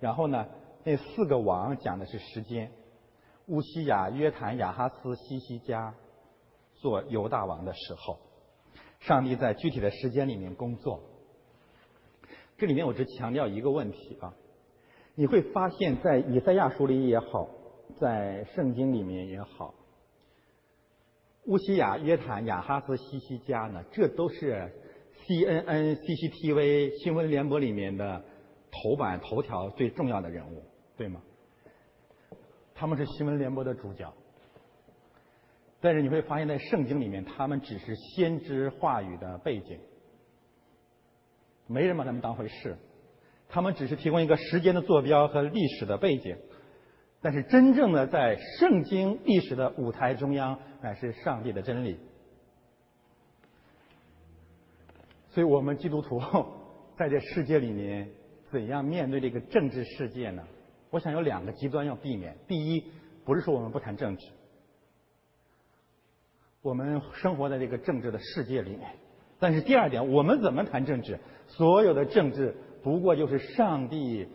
[0.00, 0.48] 然后呢
[0.82, 2.72] 那四个王讲的是时间，
[3.46, 5.94] 乌西雅、约坦、亚哈斯、西西加
[6.84, 8.18] 做犹大王的时候，
[9.00, 11.00] 上帝在具体的时间里面工作。
[12.58, 14.34] 这里面我只强调一个问题啊，
[15.14, 17.48] 你会发现在以赛亚书里也好。
[18.00, 19.74] 在圣经里面也好，
[21.44, 24.72] 乌西雅、约坦、亚哈斯、西西加呢，这都是
[25.26, 28.24] CNN、CCTV 新闻联播里面的
[28.70, 30.64] 头版头条最重要的人物，
[30.96, 31.22] 对吗？
[32.74, 34.12] 他们是新闻联播的主角，
[35.84, 39.78] 但是你会发现在圣经里面，他们只是先知话语的背景，
[41.66, 42.78] 没人把他们当回事，
[43.50, 46.38] 他们只是提供一个时间的坐标和历史的背景。
[47.20, 51.98] 但是真正的在圣经历史的舞台中央，乃是上帝的真理。
[55.28, 56.18] 所以我们基督徒
[56.96, 58.08] 在这世界里面，
[58.50, 60.42] 怎样面对这个政治世界呢？
[60.88, 62.34] 我想有两个极端要避免。
[62.48, 62.90] 第一，
[63.26, 64.26] 不是说我们不谈政治，
[66.64, 68.90] 我们生活在这个政治的世界里面。
[69.38, 71.20] 但是第二点，我们怎么谈政治？
[71.46, 74.26] 所有的政治不过就是上帝。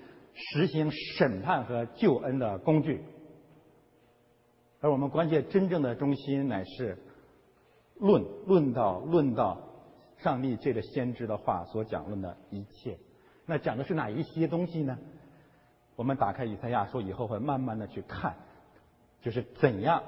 [0.41, 3.03] 实行审判和救恩的工具，
[4.79, 6.97] 而我们关键真正的中心乃是
[7.97, 9.59] 论论到论到
[10.19, 12.97] 上帝借着先知的话所讲论的一切。
[13.45, 14.97] 那讲的是哪一些东西呢？
[15.97, 18.33] 我们打开以赛亚书以后，会慢慢的去看，
[19.21, 20.01] 就是怎样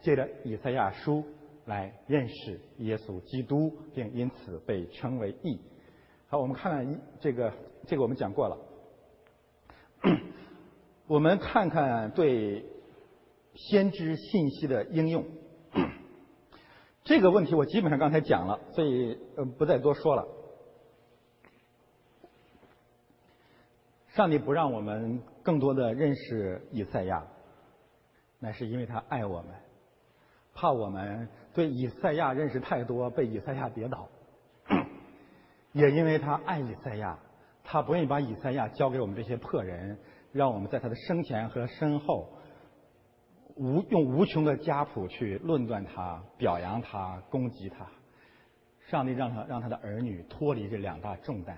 [0.00, 1.24] 借着以赛亚书
[1.66, 5.60] 来认识耶稣基督，并因此被称为义。
[6.28, 7.52] 好，我们看看这个
[7.86, 8.58] 这个我们讲过了。
[11.06, 12.64] 我们看看对
[13.54, 15.24] 先知信息的应用。
[17.04, 20.26] 这个问题我基本上刚才讲了，所以呃不再多说了。
[24.14, 27.26] 上帝不让我们更多的认识以赛亚，
[28.38, 29.54] 那是因为他爱我们，
[30.54, 34.08] 怕我们对以赛亚认识太多，被以赛亚跌倒。
[35.72, 37.18] 也因为他爱以赛亚。
[37.64, 39.96] 他不愿意把以赛亚交给我们这些破人，
[40.32, 42.28] 让我们在他的生前和身后
[43.54, 47.86] 无用无穷的家谱去论断他、表扬他、攻击他。
[48.90, 51.56] 上帝让他让他的儿女脱离这两大重担，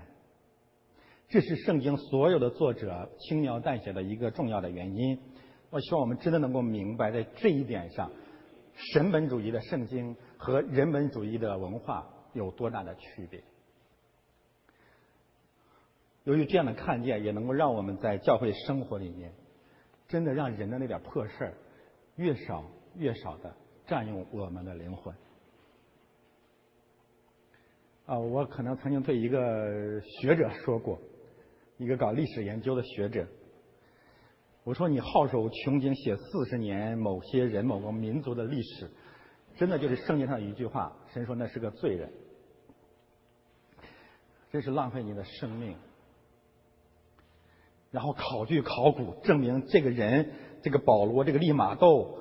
[1.27, 5.19] 这是圣经所有的作者轻描淡写的一个重要的原因。
[5.71, 8.11] 我希望我们真的能够明白，在这一点上，
[8.75, 13.43] 神本主义的圣经和人本主义的文化有多大的区别。
[16.23, 19.31] 由于这样的看见，也能够让我们在教会生活里面，
[20.07, 21.53] 真的让人的那点破事儿
[22.15, 25.15] 越少越少的占用我们的灵魂。
[28.07, 30.99] 啊，我可能曾经对一个学者说过，
[31.77, 33.27] 一个搞历史研究的学者，
[34.65, 38.89] 我说你好手穷经写四十年某些人某个民族的历史，
[39.57, 42.11] 真的就是圣经上一句话，神说那是个罪人，
[44.49, 45.77] 真是浪费你的生命。
[47.91, 50.31] 然后考据考古，证明这个人，
[50.63, 52.17] 这个保罗，这个利玛窦，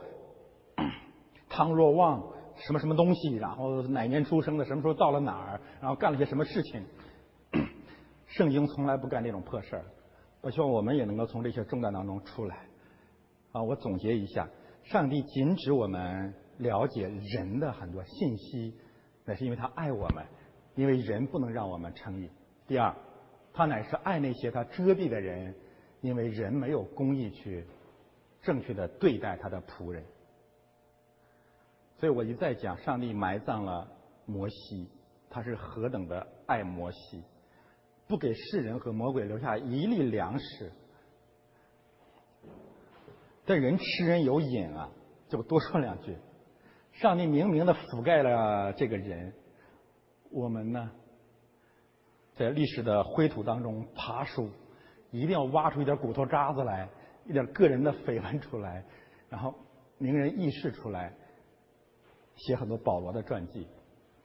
[1.48, 6.84] 汤若望，什么什么东西，然后哪年出生的，什么时候到了哪儿，然后干了些什么事情。
[8.28, 9.84] 圣经从来不干这种破事儿。
[10.44, 12.66] 我希望我们也能够从这些重担当中出来。
[13.52, 14.48] 啊，我总结一下：
[14.84, 18.74] 上帝禁止我们了解人的很多信息，
[19.24, 20.24] 那是因为他爱我们，
[20.74, 22.30] 因为人不能让我们称义。
[22.66, 22.94] 第二，
[23.52, 25.54] 他乃是爱那些他遮蔽的人。
[26.00, 27.64] 因为人没有公义去
[28.42, 30.04] 正确的对待他的仆人，
[31.96, 33.88] 所以我一再讲，上帝埋葬了
[34.26, 34.86] 摩西，
[35.30, 37.24] 他是何等的爱摩西，
[38.06, 40.72] 不给世人和魔鬼留下一粒粮食。
[43.44, 44.90] 但人吃人有瘾啊，
[45.28, 46.16] 就多说两句。
[46.92, 49.32] 上帝明明的覆盖了这个人，
[50.30, 50.90] 我们呢，
[52.34, 54.50] 在历史的灰土当中爬树。
[55.10, 56.88] 一定要挖出一点骨头渣子来，
[57.24, 58.84] 一点个人的绯闻出来，
[59.28, 59.54] 然后
[59.96, 61.14] 名人轶事出来，
[62.34, 63.68] 写很多保罗的传记、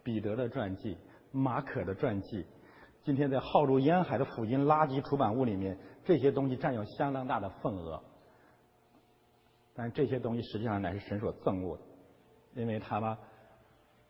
[0.03, 0.97] 彼得的传记、
[1.31, 2.43] 马可的传记。
[3.03, 8.01] 今天在浩如烟海的福音垃圾出版物里面，这些东西占有相当大的份额。
[9.73, 13.17] 但这些东西实际上乃是神所憎恶的，因为他们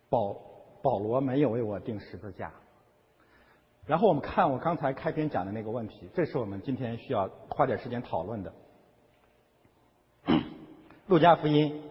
[0.09, 0.33] 保
[0.81, 2.51] 保罗没有为我定十字架。
[3.85, 8.53] 然后我们看我刚才开篇讲的那个问题，这是我们今天需要花点时间讨论的。
[11.07, 11.83] 路加福音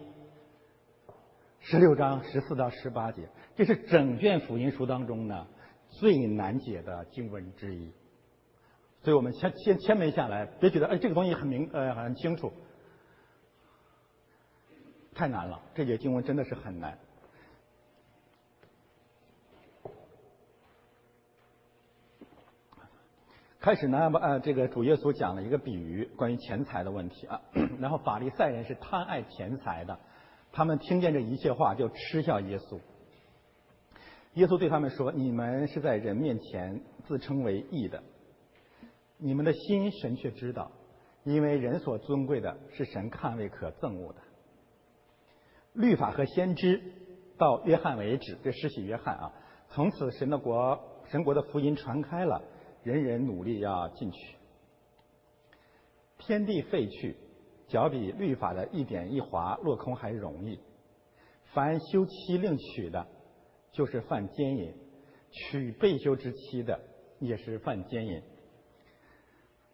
[1.59, 5.47] 十六章十四到十八节，这是整卷福音书当中呢
[5.99, 7.91] 最难解的经文之一。
[9.01, 12.51] 所以我们先先先没下来，别觉得哎这个东西很明呃很清楚，
[15.13, 16.97] 太难了，这节经文真的是很难。
[23.61, 27.41] 开始呢，呃，这个主耶稣讲了一个比喻，关于钱财的问题啊。
[27.79, 29.99] 然后法利赛人是贪爱钱财的，
[30.53, 32.79] 他们听见这一切话就嗤笑耶稣。
[34.39, 38.01] 耶稣对他们说：“你们是在人面前自称为义的，
[39.17, 40.71] 你们的心神却知道，
[41.25, 44.21] 因为人所尊贵的是神看为可憎恶的。
[45.73, 46.81] 律法和先知
[47.37, 49.33] 到约翰为止，这施洗约翰啊，
[49.71, 52.41] 从此神的国，神国的福音传开了。”
[52.81, 54.35] 人人努力要进去，
[56.17, 57.17] 天地废去，
[57.67, 60.57] 脚比律法的一点一划落空还容易。
[61.53, 63.05] 凡休妻另娶的，
[63.71, 64.73] 就是犯奸淫；
[65.31, 66.79] 娶被休之妻的，
[67.19, 68.21] 也是犯奸淫。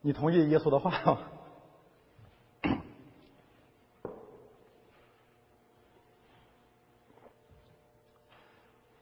[0.01, 1.31] 你同意耶稣的话吗？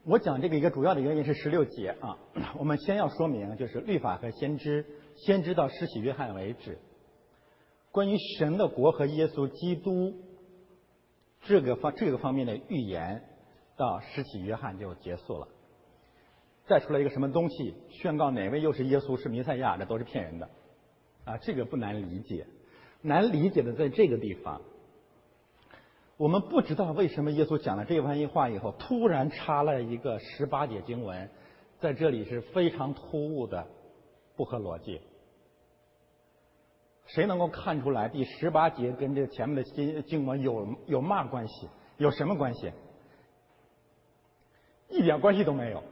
[0.06, 2.20] 我讲这个一个主要的原因是十六节啊，
[2.58, 6.78] 我们先要说明就是律法和先知，先知到施洗约翰为止，
[7.90, 10.14] 关于神的国和耶稣基督
[11.42, 13.24] 这个方这个方面的预言，
[13.76, 15.48] 到施洗约翰就结束了。
[16.66, 20.50] 再出来一个什么东西，宣告哪位又是耶稣是弥赛亚，这都是骗人的
[21.26, 22.48] 啊，这个不难理解，
[23.02, 24.62] 难理解的在这个地方。
[26.16, 31.30] 我们不知道为什么耶稣讲了这番话以后，突然插了一个十八节经文，
[31.80, 33.68] 在这里是非常突兀的，
[34.38, 35.02] 不合逻辑。
[37.08, 41.68] 谁能够看出来第十八节跟这前面的经经文有有嘛关系？
[41.98, 42.72] 有什么关系？
[44.94, 45.84] 一点关系都没有。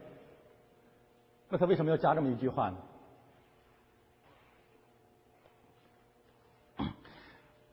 [1.48, 2.76] 那他为什么要加这么一句话呢？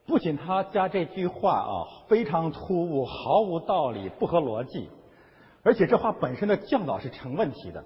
[0.06, 4.90] 不仅他加这句话啊非常突兀、毫无道理、不合逻辑，
[5.62, 7.84] 而且这话本身的教导是成问题的。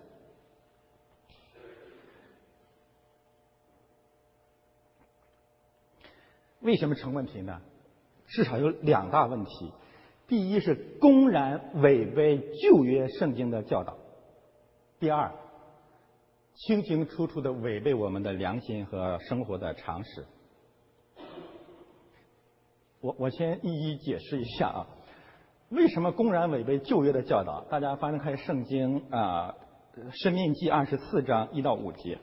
[6.60, 7.60] 为什么成问题呢？
[8.26, 9.70] 至少有两大问题：
[10.26, 13.94] 第一是公然违背旧约圣经的教导；
[14.98, 15.32] 第二，
[16.54, 20.26] 清清楚楚的违背我们的良心和生活的常识。
[23.00, 24.86] 我我先一一解释一下啊，
[25.68, 27.62] 为什么公然违背旧约的教导？
[27.68, 29.54] 大家翻开圣经啊，
[30.22, 32.16] 《生命记》二十四章一到五节，《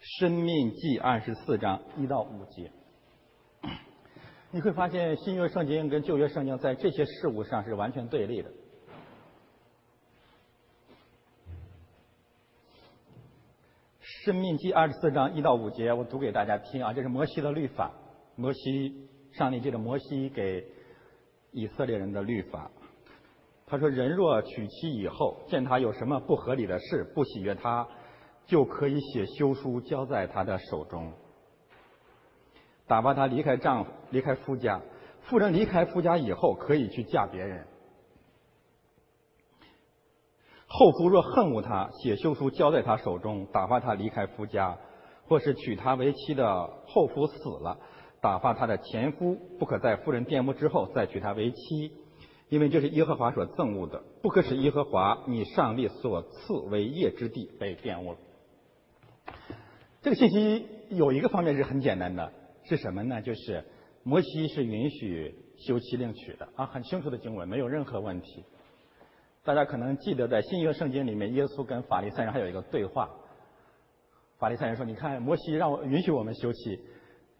[0.00, 2.72] 生命记》二十四章一到五节，
[4.52, 8.50] 你会发现新约圣经跟旧约圣经在这些事物上是完全对立的。
[14.00, 17.92] 生命记二十四章一到五节，我读给大家听啊，这是摩西的律法。
[18.34, 20.66] 摩西，上帝借着摩西给
[21.52, 22.70] 以色列人的律法。
[23.66, 27.86] 他说：“人若娶妻以后，见他有什么不合理的事，不喜悦他，
[28.46, 31.12] 就可以写休书交在他的手中，
[32.90, 34.80] 打发他离开丈夫，离开夫家。
[35.22, 37.64] 妇人离开夫家以后，可以去嫁别人。”
[40.66, 44.76] 后夫若恨恶他，写休书交在他手中，打发他离开夫家，
[45.28, 47.78] 或是娶她为妻的后夫死了，
[48.20, 51.92] 打发他的前夫不可在夫人玷污之后再娶她为妻，
[52.48, 58.18] 因为这是耶和华所憎恶的，不可使耶和华你上帝所赐为业之地被玷污了。
[60.02, 62.32] 这个信息有一个方面是很简单的，
[62.70, 63.20] 是什么呢？
[63.20, 63.64] 就是
[64.04, 68.44] 摩西是允许休妻另娶的啊，很清楚的经文，没有任何问题。
[69.42, 73.10] 大家可能记得，在新约圣经里面，耶稣跟法利赛人还有一个对话。
[74.38, 76.78] 法利赛人说：“你看，摩西让我允许我们休妻。”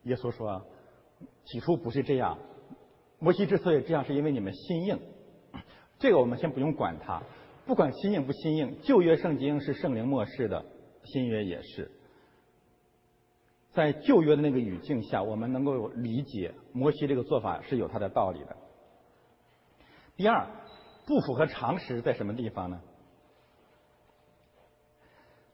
[0.04, 0.66] 耶稣说
[1.46, 2.36] ：“起初不是这样。
[3.20, 4.98] 摩西之所以这样，是因为你们心硬。
[6.00, 7.22] 这个我们先不用管它，
[7.66, 8.76] 不管心硬不心硬。
[8.82, 10.64] 旧约圣经是圣灵漠视的，
[11.04, 11.90] 新约也是。
[13.72, 18.56] 在旧约的那个语境下，我们能够理解摩西这个做法是有他的道理的。
[20.16, 20.46] 第二。
[21.06, 22.80] 不符合常识在什么地方呢？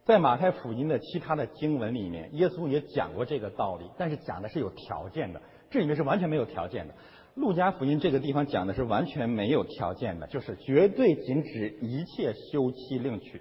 [0.05, 5.41] 在马太福音的其他的经文里面，耶稣也讲过这个道理，但是讲的是有条件的，
[5.71, 6.95] 这里面是完全没有条件的。
[7.37, 13.41] 路加福音这个地方讲的是完全没有条件的，就是绝对禁止一切休妻另娶。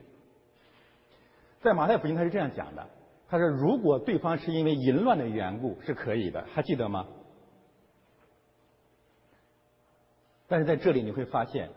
[1.60, 2.88] 在马太福音他是这样讲的，
[3.28, 7.08] 他说如果对方是因为淫乱的缘故是可以的，还记得吗？
[10.48, 11.70] 但是在这里你会发现。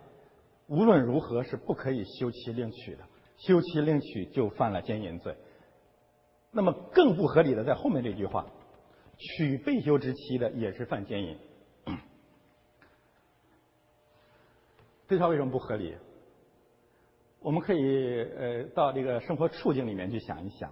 [0.71, 3.03] 无论如何是不可以休妻另娶的，
[3.39, 5.35] 休妻另娶就犯了奸淫罪。
[6.51, 8.45] 那么更不合理的在后面这句话，
[9.17, 11.39] 娶被休之妻的也是犯奸淫。
[15.09, 15.97] 这句话为什么不合理？
[17.41, 20.71] 我们可以呃到这个生活处境里面去想一想。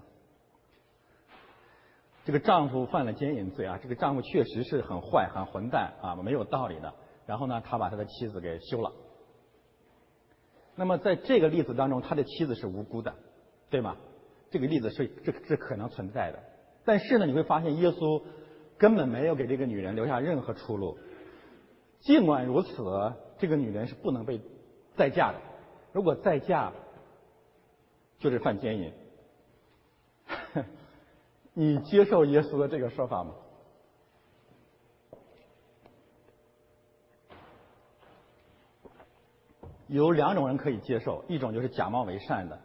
[2.26, 6.92] 这个丈夫犯了奸淫罪啊，这个丈夫确实是很坏、很混蛋啊，没有道理的。
[7.24, 8.92] 然后呢，他把他的妻子给休了。
[10.74, 13.14] 那么在这个例子当中，他的妻子是无辜的，
[13.70, 13.96] 对吗？
[14.50, 16.40] 这个例子是这这可能存在的。
[16.84, 18.20] 但是呢，你会发现耶稣
[18.76, 20.98] 根本没有给这个女人留下任何出路。
[22.00, 24.40] 尽管如此，这个女人是不能被
[24.96, 25.38] 再嫁的。
[25.92, 26.72] 如果再嫁，
[28.18, 28.92] 就是犯奸淫。
[31.58, 33.34] 你接受耶稣的这个说法吗？
[39.86, 42.60] 有两种人可以接受，一种就是假冒为善的，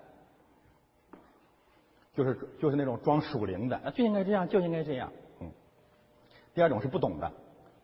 [2.13, 5.49] 就是就是那种装属灵的，就应该这样，就应该这样，嗯。
[6.53, 7.31] 第二种是不懂的，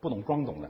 [0.01, 0.69] 不懂装懂的。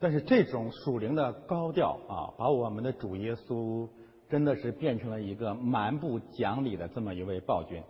[0.00, 3.88] 但是这种属灵的高调啊，把我们的主耶稣
[4.32, 7.82] 真的是变成了一个蛮不讲理的这么一位暴君，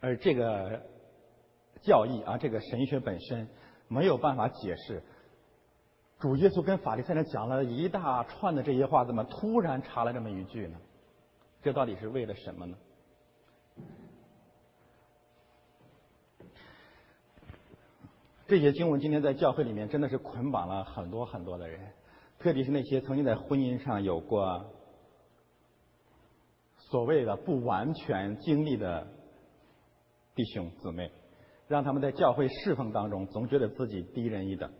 [0.00, 0.82] 而这个。
[1.82, 3.46] 教义啊，这个神学本身
[3.88, 5.02] 没有办法解释。
[6.18, 10.78] 主耶稣跟法利赛人讲了一大串的这些话，怎么突然插了这么一句呢？
[11.60, 12.74] 这到底是为了什么呢？
[18.54, 21.80] 这些经文今天在教会里面真的是捆绑了很多很多的人，
[22.38, 24.70] 特别是那些曾经在婚姻上有过
[26.76, 29.08] 所谓的不完全经历的
[30.36, 31.10] 弟兄姊妹。
[31.66, 34.70] 让他们在教会侍奉当中总觉得自己低人一等。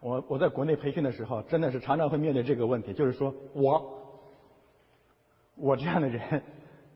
[0.00, 4.02] 我我在国内培训的时候，真的是常常会面对这个问题，就是说我
[5.54, 6.42] 我这样的人，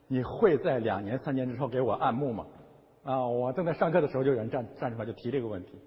[0.09, 2.45] 你会在两年三年之后给我按牧吗？
[3.09, 5.81] 啊，我正在上课的时候，就有人站站出来就提这个问题，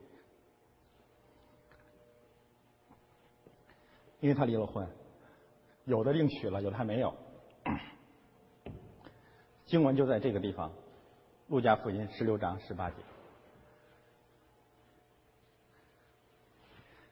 [4.21, 4.87] 因为他离了婚，
[5.85, 7.13] 有的另娶了，有的还没有。
[9.67, 10.73] 经文就在这个地方。
[11.49, 12.95] 路加福音十六章十八节，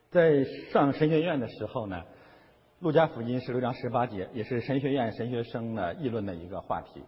[0.10, 2.04] 在上神学院的时候呢，
[2.80, 7.04] 路加福音十六章十八节也是神学院神学生呢议论的一个话题。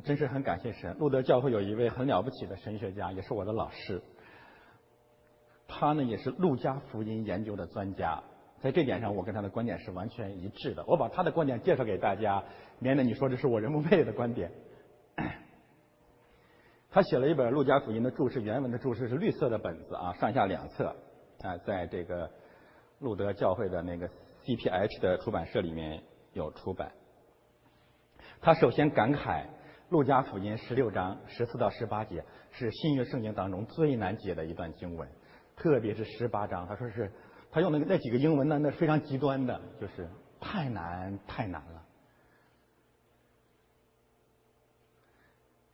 [0.00, 4.02] 真是很感谢神，路德教会有一位很了不起的神学家，也是我的老师。
[5.68, 8.22] 他呢也是路加福音研究的专家，
[8.58, 10.82] 在这点上我跟他的观点是完全一致的。
[10.86, 12.42] 我把他的观点介绍给大家，
[12.78, 14.50] 免得你说这是我人不配的观点。
[16.90, 20.96] 他写了一本路加福音的注释，原文的注释是绿色的本子啊，上下两册
[21.42, 22.30] 啊，在这个
[22.98, 24.08] 路德教会的那个
[24.44, 26.92] CPH 的出版社里面有出版。
[28.40, 29.44] 他首先感慨。
[29.92, 35.06] 路加福音十六章十四到十八节是新约圣经当中最难解的一段经文，
[35.54, 37.12] 特别是十八章，他说是
[37.50, 40.08] 他用那个那几个英文呢，那非常极端的，就是
[40.40, 41.84] 太难太难了。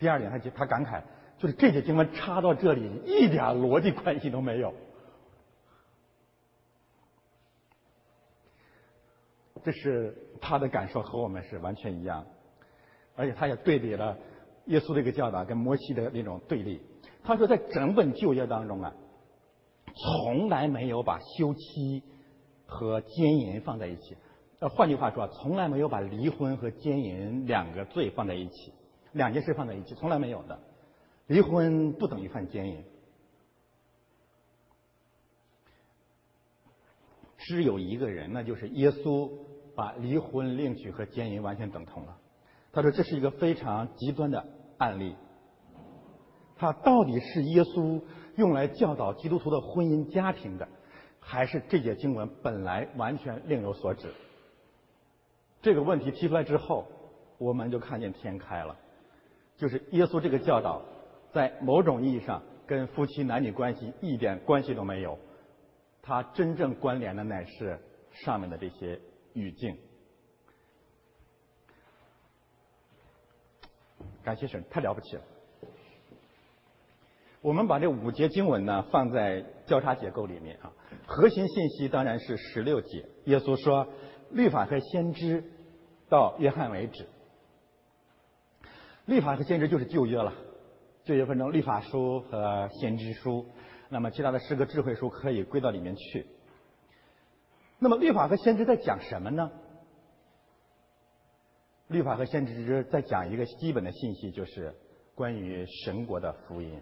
[0.00, 1.00] 第二点，他他感慨，
[1.38, 4.74] 就是这些经文插到这里一点逻辑关系都没有，
[9.62, 12.26] 这是他的感受和我们是完全一样。
[13.18, 14.16] 而且他也对比了
[14.66, 16.80] 耶稣这个教导跟摩西的那种对立。
[17.24, 18.94] 他说，在整本旧约当中啊，
[20.24, 22.04] 从来没有把休妻
[22.64, 24.16] 和奸淫放在一起。
[24.60, 28.72] 呃，换句话说，从来没有把离婚和奸淫两个罪放在一起，
[29.12, 30.58] 两件事放在一起，从来没有的。
[31.26, 32.84] 离婚不等于犯奸淫，
[37.36, 39.30] 只有一个人，那就是耶稣，
[39.74, 42.17] 把离婚、另娶和奸淫完全等同了。
[42.78, 45.16] 他说这是一个非常极端的案例。
[46.56, 48.00] 他到底是耶稣
[48.36, 50.68] 用来教导基督徒的婚姻家庭的，
[51.18, 54.14] 还是这节经文本来完全另有所指？
[55.60, 56.86] 这个问题提出来之后，
[57.38, 58.76] 我们就看见天开了，
[59.56, 60.80] 就是耶稣这个教导
[61.32, 65.18] 在某种意义上跟夫妻男女关系一点关系都没有，
[66.00, 67.76] 他真正关联的乃是
[68.12, 69.00] 上面的这些
[69.32, 69.76] 语境。
[74.24, 75.22] 感谢神，太了不起了。
[77.40, 80.72] 我们把这五节经文呢放在交叉结构里面啊，
[81.06, 83.04] 核心信息当然是十六节。
[83.26, 83.86] 耶稣说，
[84.30, 85.44] 律法和先知
[86.08, 87.06] 到约翰为止。
[89.06, 90.34] 律法和先知就是旧约了，
[91.04, 93.46] 旧约分成律法书和先知书，
[93.88, 96.26] 那么其他的诗歌智慧书可以归到里面去。
[97.78, 99.50] 那么律法和先知在讲什么呢？
[101.88, 104.74] 律法和先知在讲一个基本的信息，就是
[105.14, 106.80] 关于神国的福音。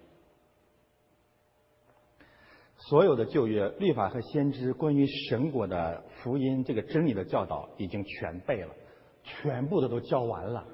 [2.79, 8.75] 所有的旧约律法和先知关于神国的福音这个真理的教导已经全背了，
[9.23, 10.67] 全部的都教完了。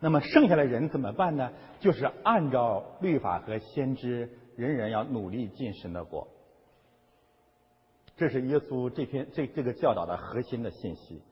[0.00, 1.52] 那么剩下的人怎么办呢？
[1.78, 6.26] 就是按照律法和先知，人人要努力进神的国。
[8.16, 11.22] 这是耶稣这篇这这个教导的核心的信息。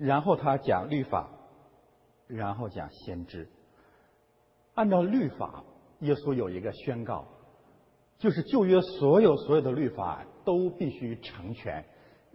[0.00, 1.28] 然后他讲律法，
[2.26, 3.46] 然后讲先知。
[4.74, 5.62] 按照律法，
[5.98, 7.26] 耶稣有一个宣告，
[8.18, 11.84] 就是旧约所有所有的律法都必须成全，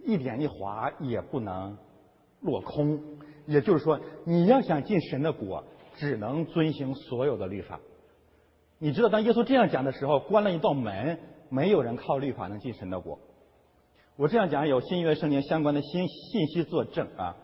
[0.04, 1.76] 一点一划也不能
[2.40, 3.00] 落空。
[3.46, 5.64] 也就是说，你要想进神的国，
[5.96, 7.80] 只能遵行所有的律法。
[8.78, 13.18] 你知道，当耶稣这样讲的时候，关了一道门，没有人靠律法能进神的国。
[14.14, 17.36] 我这样讲，有新约圣经相关的新信息作证啊。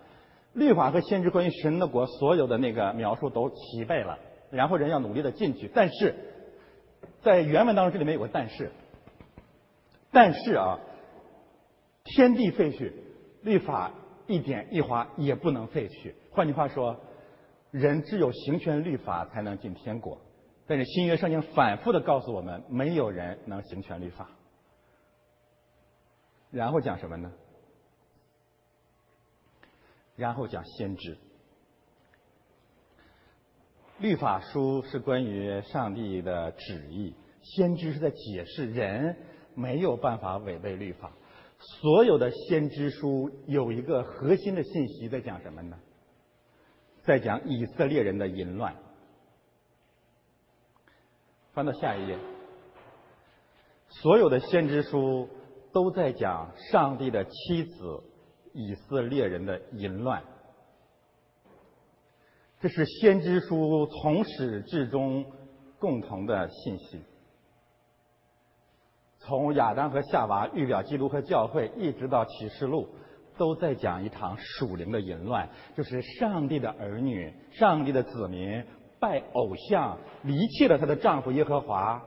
[0.54, 4.18] 律法和先知关于神的国所有的那个描述都齐备了，
[4.50, 5.70] 然后人要努力的进去。
[5.74, 6.14] 但是，
[7.22, 8.70] 在原文当中，这里面有个但是，
[10.10, 10.78] 但是啊，
[12.04, 12.92] 天地废去，
[13.42, 13.92] 律法
[14.26, 16.14] 一点一划也不能废去。
[16.30, 17.00] 换句话说，
[17.70, 20.18] 人只有行全律法才能进天国。
[20.66, 24.28] 但是新约圣经反复的告诉我们，没有人能行全律法。
[26.50, 27.32] 然后讲什么呢？
[30.16, 31.16] 然后讲先知，
[33.98, 39.16] 律法书是关于上帝的旨意，先知是在解释人
[39.54, 41.12] 没有办法违背律法。
[41.58, 45.78] 所有的先知书有一个核心的信息在讲什么呢？
[47.02, 48.76] 在讲以色列人的淫乱。
[51.52, 52.18] 翻到下一页，
[53.88, 55.28] 所有的先知书
[55.72, 58.02] 都在讲上帝的妻子。
[58.52, 60.22] 以色列人的淫乱，
[62.60, 65.24] 这是先知书从始至终
[65.78, 67.00] 共同的信息。
[69.18, 72.88] 从亚当和夏娃预表基督和教会，一直到启示录，
[73.38, 78.64] 都在讲一场属灵的淫乱，就是上帝的儿女、上帝的子民
[79.00, 82.02] 拜偶像，离弃了她的丈夫耶和华，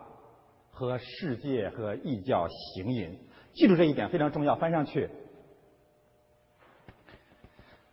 [0.72, 3.18] 和世界和异教行淫。
[3.54, 5.10] 记住这一点非常重要，翻上去。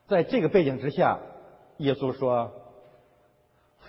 [0.08, 1.18] 在这个背景之下，
[1.78, 2.52] 耶稣说：“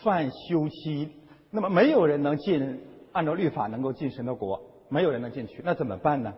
[0.04, 1.12] 犯休妻，
[1.52, 2.80] 那么没有人能进，
[3.12, 6.34] 按照律法能够进神的国，没有人能进去，那怎么办呢？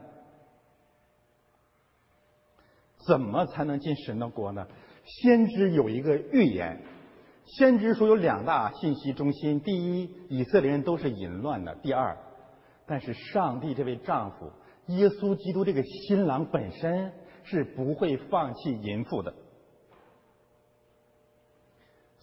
[3.08, 4.68] 怎么才能进神的国呢？
[5.04, 6.82] 先知有一个预言，
[7.46, 12.18] 先知说有两大信息中心：第一，以色列人都是淫乱的；第二，
[12.88, 14.52] 但是上帝这位丈夫。”
[14.88, 17.12] 耶稣基督这个新郎本身
[17.44, 19.34] 是不会放弃淫妇的，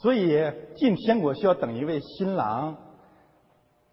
[0.03, 0.37] 所以
[0.75, 2.77] 进天国需要等一位新郎。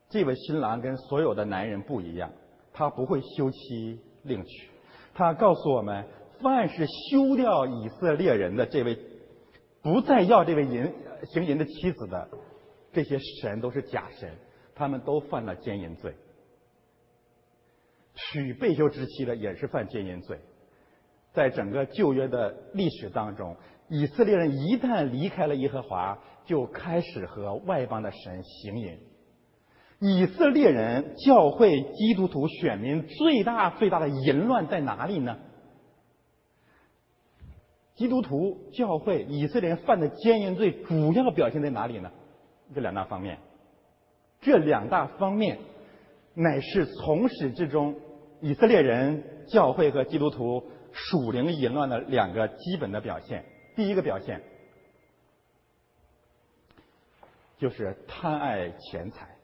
[0.09, 2.31] 这位新郎跟所有的男人不一样，
[2.73, 4.69] 他不会休妻另娶。
[5.13, 6.03] 他告诉我们，
[6.41, 8.97] 凡是休掉以色列人的这位，
[9.83, 10.91] 不再要这位淫
[11.25, 12.27] 行淫的妻子的
[12.91, 14.33] 这些神都是假神，
[14.73, 16.15] 他们都犯了奸淫罪。
[18.15, 20.39] 娶被休之妻的也是犯奸淫罪，
[21.33, 23.55] 在整个旧约的历史当中，
[23.89, 28.97] 以色列人一旦离开了耶和华，就开始和外邦的神行淫。
[29.99, 35.37] 以色列人教会基督徒选民最大最大的淫乱在哪里呢？
[37.95, 42.09] 基督徒教会以色列人犯的奸淫罪主要表现在哪里呢？
[42.73, 43.39] 这两大方面，
[44.39, 45.59] 这两大方面
[46.33, 47.95] 乃是从始至终。
[48.41, 50.63] 以色列人教会和基督徒
[50.93, 53.43] 属灵淫乱的两个基本的表现，
[53.79, 54.41] 第一个表现
[57.57, 59.37] 就是贪爱钱财。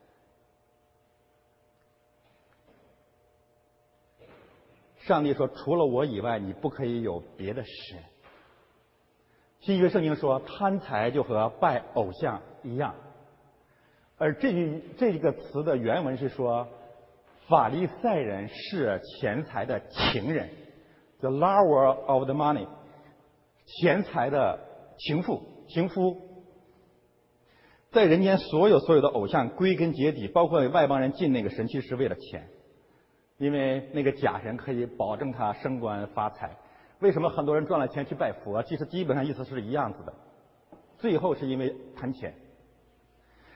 [4.97, 8.03] 上帝说：“除了我以外，你不可以有别的神。”
[9.63, 12.93] 新约圣经说：“贪财就和拜偶像一样。”
[14.19, 16.67] 而这句这一个词的原文是说。
[17.47, 20.49] 法利赛人是钱财的情人
[21.19, 22.67] ，the lover of the money，
[23.65, 24.59] 钱财的
[24.97, 26.17] 情妇、情夫，
[27.91, 32.47] 在人间所有所有的偶像，归根结底，包括外邦人进那个神区是为了钱，
[33.37, 36.55] 因为那个假神可以保证他升官发财。
[36.99, 38.63] 为什么很多人赚了钱去拜佛？
[38.63, 40.13] 其实基本上意思是一样子的，
[40.97, 42.33] 最后是因为贪钱。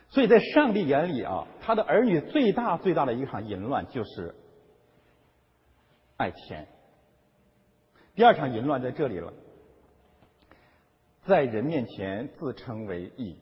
[0.10, 4.36] 所以在上帝眼里啊，他的儿女最大最大的一场淫乱就是
[6.18, 6.68] 爱钱。
[8.16, 9.32] 第二场淫乱在这里了，
[11.26, 13.38] 在人面前自称为义。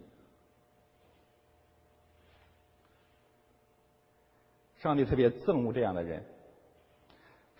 [4.78, 6.24] 上帝特别憎恶这样的人，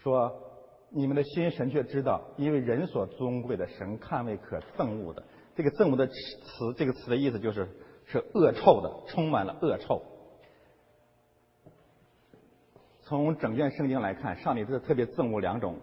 [0.04, 0.32] 说
[0.90, 5.24] 你们的心神却知道，因为人所尊贵的神看为可憎恶的。
[5.56, 6.14] 这个憎恶的词，
[6.78, 7.68] 这个词的意思就是。
[8.10, 10.02] 是恶臭的，充满了恶臭。
[13.02, 15.78] 从整卷圣经来看，上帝是特别憎恶两种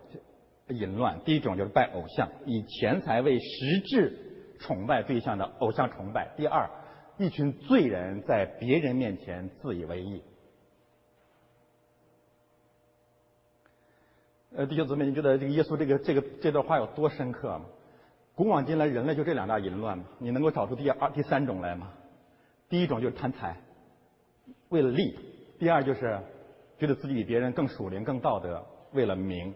[0.68, 1.20] 淫乱。
[1.24, 6.70] 第一种就是拜偶像，以钱财为实质崇拜对象的偶像崇拜；第二，
[7.18, 10.22] 一群罪人在别人面前自以为意。
[14.56, 17.66] 呃，弟兄姊妹，你觉得这个耶稣这个这个这段话有多深刻吗？
[18.36, 20.04] 古往今来，人类就这两大淫乱吗？
[20.18, 21.92] 你能够找出第二、第三种来吗？
[22.68, 23.56] 第一种就是贪财，
[24.68, 25.16] 为了利；
[25.58, 26.18] 第二就是
[26.78, 29.54] 觉得自己比别人更属灵、更道德，为了名。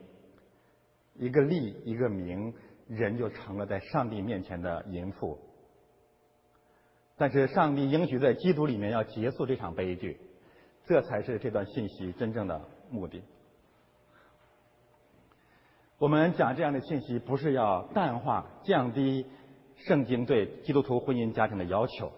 [1.19, 2.55] 一个利，一个名，
[2.87, 5.39] 人就成了在上帝面前的淫妇。
[7.17, 10.21] 但是上帝应许在基督里面要结束这场悲剧，
[10.87, 12.61] 这才是这段信息真正的
[12.91, 13.23] 目的。
[15.99, 19.27] 我们讲这样的信息，不是要淡化、降低
[19.75, 22.13] 圣经对基督徒婚姻家庭的要求。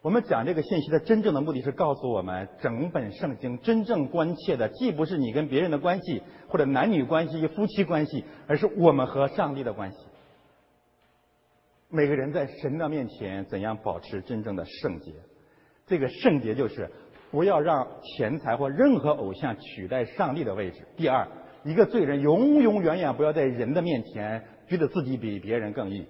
[0.00, 9.98] 我们讲这个信息的真正的目的是告诉我们，整本圣经真正关切的，既不是你跟别人的关系，或者男女关系、夫妻关系，而是我们和上帝的关系。
[11.90, 15.12] 每个人在神的面前怎样保持真正的圣洁？
[15.86, 16.88] 这个圣洁就是
[17.32, 20.86] 不要让钱财或任何偶像取代上帝的位置。
[20.96, 21.26] 第二，
[21.64, 26.06] 一个罪人永永远远不要在人的面前觉得自己比别人更硬。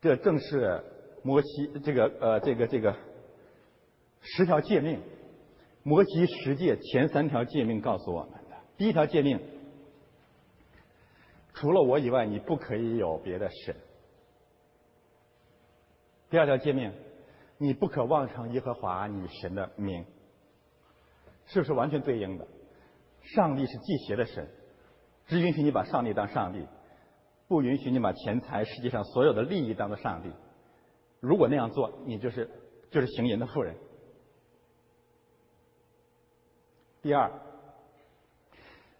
[0.00, 0.84] 这正是
[1.22, 2.94] 摩西这个呃这个这个
[4.20, 5.00] 十条诫命，
[5.82, 8.56] 摩西十诫前三条诫命告诉我们的。
[8.76, 9.40] 第一条诫命，
[11.54, 13.74] 除了我以外，你不可以有别的神。
[16.30, 16.92] 第二条诫命，
[17.56, 20.04] 你不可妄称耶和华你神的名，
[21.46, 22.46] 是不是完全对应的？
[23.22, 24.48] 上帝是祭邪的神，
[25.26, 26.64] 只允许你把上帝当上帝。
[27.48, 30.30] 不允许你把钱财、世界上所有的利益当做上帝。
[31.18, 32.48] 如果那样做，你就是
[32.90, 33.74] 就是行淫的妇人。
[37.00, 37.32] 第二，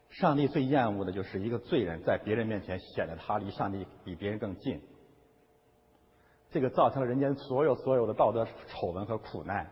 [0.09, 4.80] 上帝最厌恶的就是一个罪人在别人面前显得他离上帝比别人更近。
[6.51, 9.70] 这个造成了人间所有所有的道德丑闻和苦难。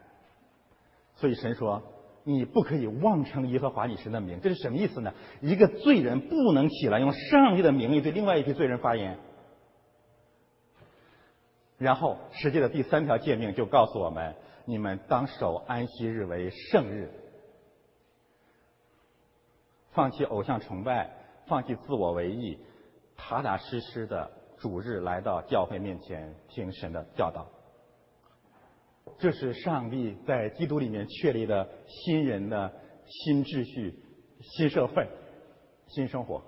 [1.15, 1.83] 所以神说
[2.29, 5.15] ：“你不可以妄称耶和华你神的名。”这是什么意思呢？
[5.41, 9.17] 一个罪人不能起来用上帝的名义对另外一批罪人发言。
[11.79, 17.11] 然后，实际的第三条诫命就告诉我们：你们当守安息日为圣日，
[19.93, 21.09] 放弃偶像崇拜，
[21.47, 22.59] 放弃自我为意，
[23.17, 27.47] 踏踏实实的主日来到教会面前听神的教导。
[29.19, 32.73] 这是上帝在基督里面确立的新人的
[33.07, 33.99] 新秩序、
[34.41, 35.09] 新社会、
[35.87, 36.43] 新生活。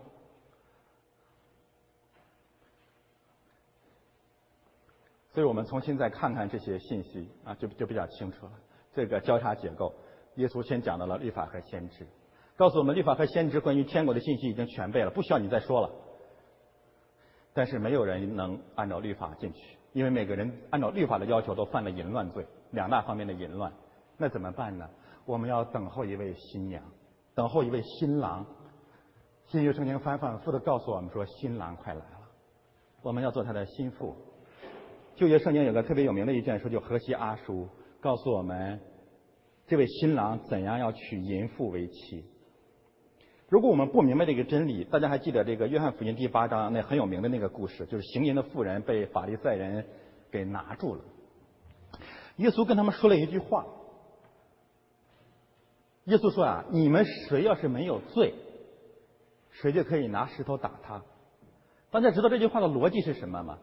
[5.33, 8.53] 所以我们重新再看看这些信息啊，就就比较清楚了。
[8.93, 9.95] 这个交叉结构，
[10.35, 12.05] 耶稣先讲到了律法和先知，
[12.57, 15.91] 告诉我们律法和先知关于天国的信息已经全备了，不需要你再说了。
[17.55, 23.73] 但是没有人能按照律法进去，因为每个人按照律法的要求都犯了淫乱罪，两大方面的淫乱。
[24.17, 24.89] 那怎么办呢？
[25.25, 26.83] 我们要等候一位新娘，
[27.35, 28.45] 等候一位新郎。
[29.47, 32.19] 新约圣经反反复的告诉我们说，新郎快来了，
[33.03, 34.15] 我们要做他的心腹。
[35.17, 37.65] 旧约圣经有个特别有名的一卷书，就《荷西阿书》，
[38.01, 38.79] 告诉我们
[39.67, 42.25] 这位新郎怎样要娶淫妇为妻。
[43.49, 49.87] 如果我们不明白这个真理，大家还记得这个约翰福音第八章那很有名的那个故事，就是行淫的妇人被法利赛人
[50.31, 51.01] 给拿住了。
[52.37, 53.65] 耶稣跟他们说了一句话。
[56.05, 58.35] 耶稣说啊，你们谁要是没有罪，
[59.51, 61.03] 谁就可以拿石头打他。
[61.91, 63.59] 大家知道这句话的逻辑是什么吗？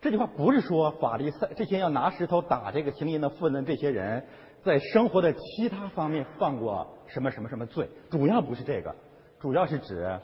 [0.00, 4.24] 这句话不是说法利赛这些要拿石头打这个行淫的妇人这些人
[4.64, 8.96] 在生活的其他方面犯过什么什么什么罪，主要不是这个，
[9.40, 10.20] 主要是指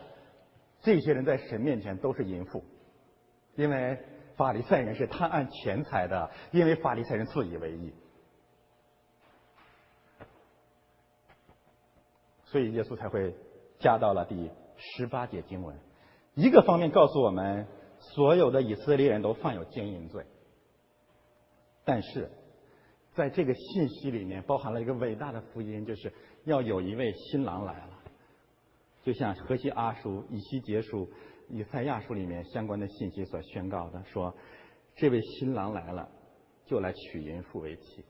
[0.83, 2.63] 这些人在神面前都是淫妇，
[3.57, 3.99] 因为
[4.37, 7.93] 法利赛人是贪爱钱财的，因为法利赛人自以为意，
[12.45, 13.35] 所以耶稣才会
[13.81, 15.77] 加到了第十八节经文，
[16.35, 17.67] 一个方面告诉我们。
[17.99, 20.23] 所有的以色列人都犯有奸淫罪，
[21.83, 22.31] 但是
[23.15, 26.13] 在这个信息里面包含了一个伟大的福音，就是
[26.45, 27.96] 要有一位新郎来了。
[29.07, 31.09] 就像河西阿书、以西结书、
[31.49, 34.35] 以赛亚书里面相关的信息所宣告的，说
[34.97, 36.11] 这位新郎来了，
[36.65, 38.05] 就来娶淫妇为妻，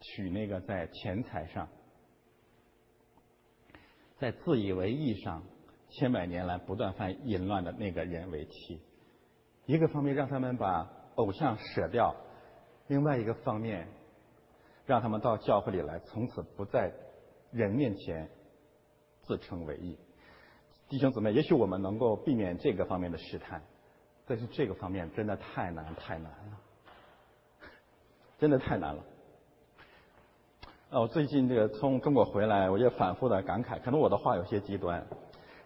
[0.00, 1.68] 娶那个在钱财上、
[4.18, 5.42] 在自以为意上。
[5.88, 8.80] 千百年来不断犯淫乱的那个人为妻，
[9.64, 12.14] 一个方面让他们把偶像舍掉，
[12.88, 13.88] 另外一个方面
[14.86, 16.92] 让他们到教会里来，从此不在
[17.50, 18.28] 人面前
[19.22, 19.98] 自称为义。
[20.88, 23.60] 弟兄姊妹，也许我们能够避免这个方面的试探，
[24.26, 26.60] 但是这个方面真的太难太难了，
[28.38, 29.02] 真的太难了。
[30.90, 35.04] 啊，我最近这个从中国回来，我也反复的感慨，可能我的话有些极端。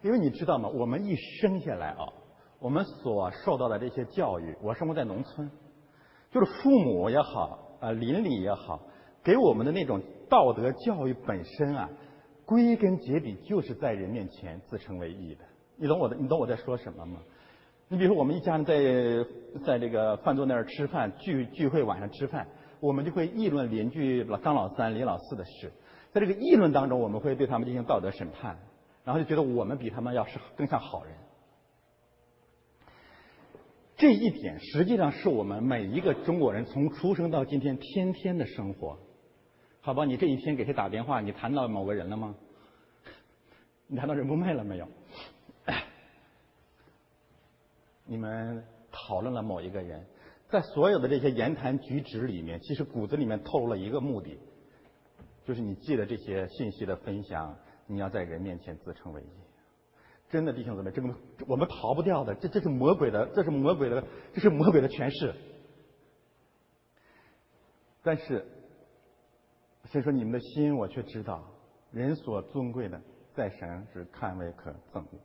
[0.03, 0.67] 因为你知道吗？
[0.71, 2.11] 我们一生下来啊，
[2.59, 5.51] 我们所受到的这些教育，我生活在农村，
[6.31, 8.81] 就是父母也好，啊邻里也好，
[9.23, 11.89] 给我们的那种道德教育本身啊，
[12.45, 15.45] 归根结底就是在人面前自称为义的。
[15.77, 16.17] 你懂我的？
[16.17, 17.21] 你懂我在说什么吗？
[17.89, 19.27] 你比如说，我们一家人在
[19.65, 22.47] 在这个饭桌那儿吃饭聚聚会，晚上吃饭，
[22.79, 25.73] 我们就会议论邻居老张老三、李老四的事，
[26.13, 28.59] 在这个议论当中，我们会对他们进行道德审判。
[29.03, 31.15] 然后就觉得我们比他们要是更像好人，
[33.97, 38.99] 这一点实际上是我们每一个中国人从出生到今天天天的生活。
[39.83, 41.21] 好吧，你这一天给谁打电话？
[41.21, 42.35] 你谈到某个人了吗？
[43.89, 44.87] 你谈到人不昧了没有？
[48.05, 50.05] 你们讨论了某一个人，
[50.49, 54.39] 在所有的这些言谈举止里面，其实骨子里面透露了一个目的，
[55.45, 57.57] 就是你记得这些信息的分享。
[57.87, 59.27] 你要在人面前自称为义，
[60.29, 61.13] 真的弟兄姊妹，这个
[61.49, 65.35] 我们逃不掉的，这这是魔鬼的，这是魔鬼的，这是魔鬼的诠释。
[68.05, 68.47] 但是，
[69.91, 71.45] 所以说你们的心，我却知道，
[71.91, 73.03] 人所尊贵的，
[73.35, 75.19] 在神是看为可憎恶。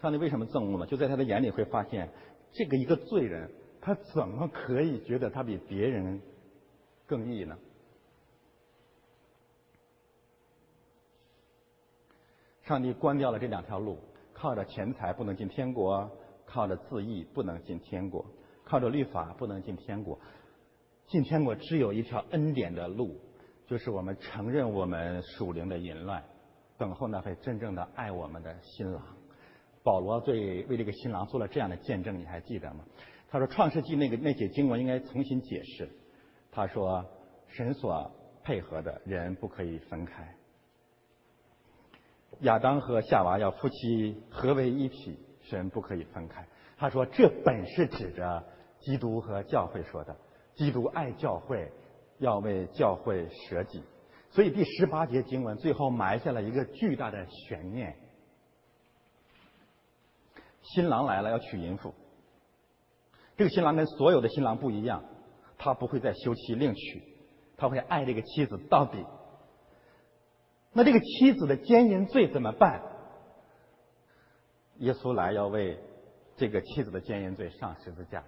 [0.00, 0.86] 上帝为什么憎恶呢？
[0.86, 2.08] 就在他的眼里会发现，
[2.52, 3.50] 这个一个罪人，
[3.82, 6.18] 他怎么可以觉得他比别人
[7.06, 7.58] 更义呢？
[12.62, 13.98] 上帝关掉了这两条路，
[14.32, 16.10] 靠着钱财不能进天国，
[16.46, 18.24] 靠着自义不能进天国，
[18.64, 20.18] 靠着律法不能进天国。
[21.14, 23.16] 进天国只有一条恩典的路，
[23.68, 26.20] 就是我们承认我们属灵的淫乱，
[26.76, 29.00] 等候那位真正的爱我们的新郎。
[29.84, 32.84] 保罗对为这个新郎做了这样的见证，你还记得吗？
[33.30, 35.88] 他说《创世纪》那个那节经文应该重新解释。
[36.50, 37.04] 他说
[37.46, 38.10] ：“神所
[38.42, 40.34] 配合的人不可以分开。
[42.40, 46.44] 亚当和夏娃要夫妻合为一体，神不可以分开。”
[46.76, 48.44] 他说：“这本是指着
[48.80, 50.16] 基督和教会说的。
[50.54, 51.70] 基督爱教会，
[52.18, 53.82] 要为教会舍己。
[54.30, 57.96] 所以第十八节经文最后埋下了一个巨大的悬念。”
[60.62, 61.94] 新郎来了，要娶淫妇。
[63.36, 65.04] 这个新郎跟所有的新郎不一样，
[65.58, 67.02] 他不会再休妻另娶，
[67.56, 69.04] 他会爱这个妻子到底。
[70.72, 72.82] 那这个妻子的奸淫罪怎么办？
[74.78, 75.78] 耶稣来要为
[76.36, 78.24] 这个妻子的奸淫罪上十字架。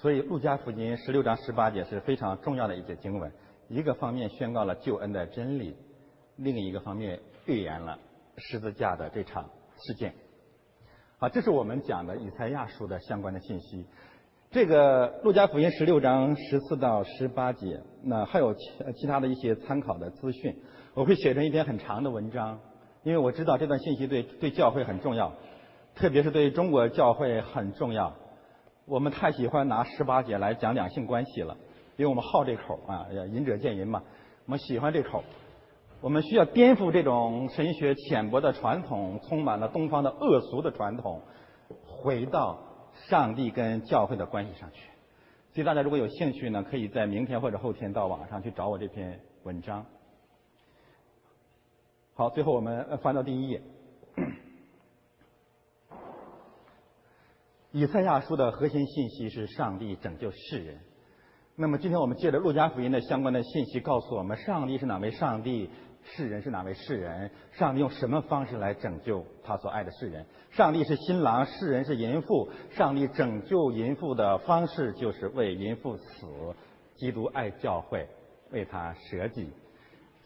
[0.00, 3.32] 所以，路加福音十六章十八节是非常重要的一节经文，
[3.68, 5.74] 一个方面宣告了救恩的真理，
[6.36, 7.98] 另一个方面预言了
[8.36, 9.50] 十字架的这场。
[9.80, 10.14] 事件，
[11.18, 13.86] 啊，这是我们讲的以赛亚书的相关的信息。
[14.52, 18.60] 这个路加福音十六章十四到十八节，那还有其
[18.96, 20.56] 其他的一些参考的资讯，
[20.94, 22.60] 我会写成一篇很长的文章，
[23.02, 25.32] 因为我知道这段信息对对教会很重要，
[25.96, 28.14] 特别是对中国教会很重要。
[28.88, 31.54] 我们太喜欢拿十八节来讲两性关系了，
[31.96, 34.02] 因为我们好这口啊，仁者见仁嘛，
[34.46, 35.22] 我们喜欢这口。
[36.00, 41.20] 我们需要颠覆这种神学浅薄的传统，充满了东方的恶俗的传统，
[41.86, 42.58] 回到
[43.08, 44.80] 上帝跟教会的关系上去。
[45.52, 49.84] 所以大家如果有兴趣呢，可以在明天或者后天到网上去找我这篇文章。
[52.14, 53.60] 好，最后我们翻到第一页，
[57.72, 60.78] 以赛亚书的核心信息是上帝拯救世人。
[61.54, 65.68] 那么今天我们借着路加福音的相关的信息，告诉我们上帝是哪位上帝。
[66.04, 67.30] 世人是哪位世人？
[67.52, 70.24] 上帝用什么方式来拯救他所爱的世人？
[70.52, 72.48] 上帝是新郎，世人是淫妇。
[72.70, 76.26] 上帝拯救淫妇的方式就是为淫妇死。
[76.96, 78.08] 基督爱教会，
[78.50, 79.50] 为他舍己。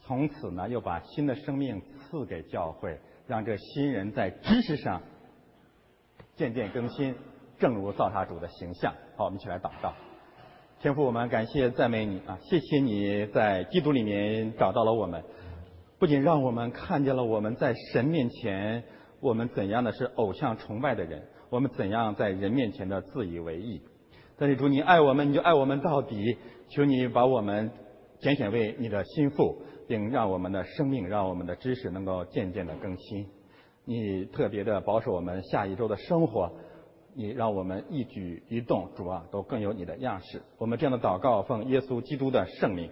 [0.05, 5.03] 从此呢，又把新的生命赐给教会，让这新人在知识上
[6.36, 7.16] 渐渐更新，
[7.63, 8.93] 正如造他主的形象。
[9.17, 9.93] 好，我们一起来祷告。
[10.81, 12.37] 天父，我们感谢赞美你啊！
[12.43, 15.23] 谢谢你在基督里面找到了我们。
[16.01, 18.83] 不仅让我们看见了我们在神面前，
[19.21, 23.81] 我们怎样的是偶像崇拜的人，我们怎样在人面前的自以为意。
[24.37, 26.37] 但是主，你爱我们，你就爱我们到底。
[26.69, 27.71] 求你把我们
[28.19, 33.29] 拣选为你的心腹，并让我们的生命，让我们的知识能够渐渐的更新。
[33.85, 36.51] 你特别的保守我们下一周的生活，
[37.15, 40.43] 你让我们一举一动，主啊，都更有你的样式。
[40.59, 42.91] 我们这样的祷告，奉耶稣基督的圣名。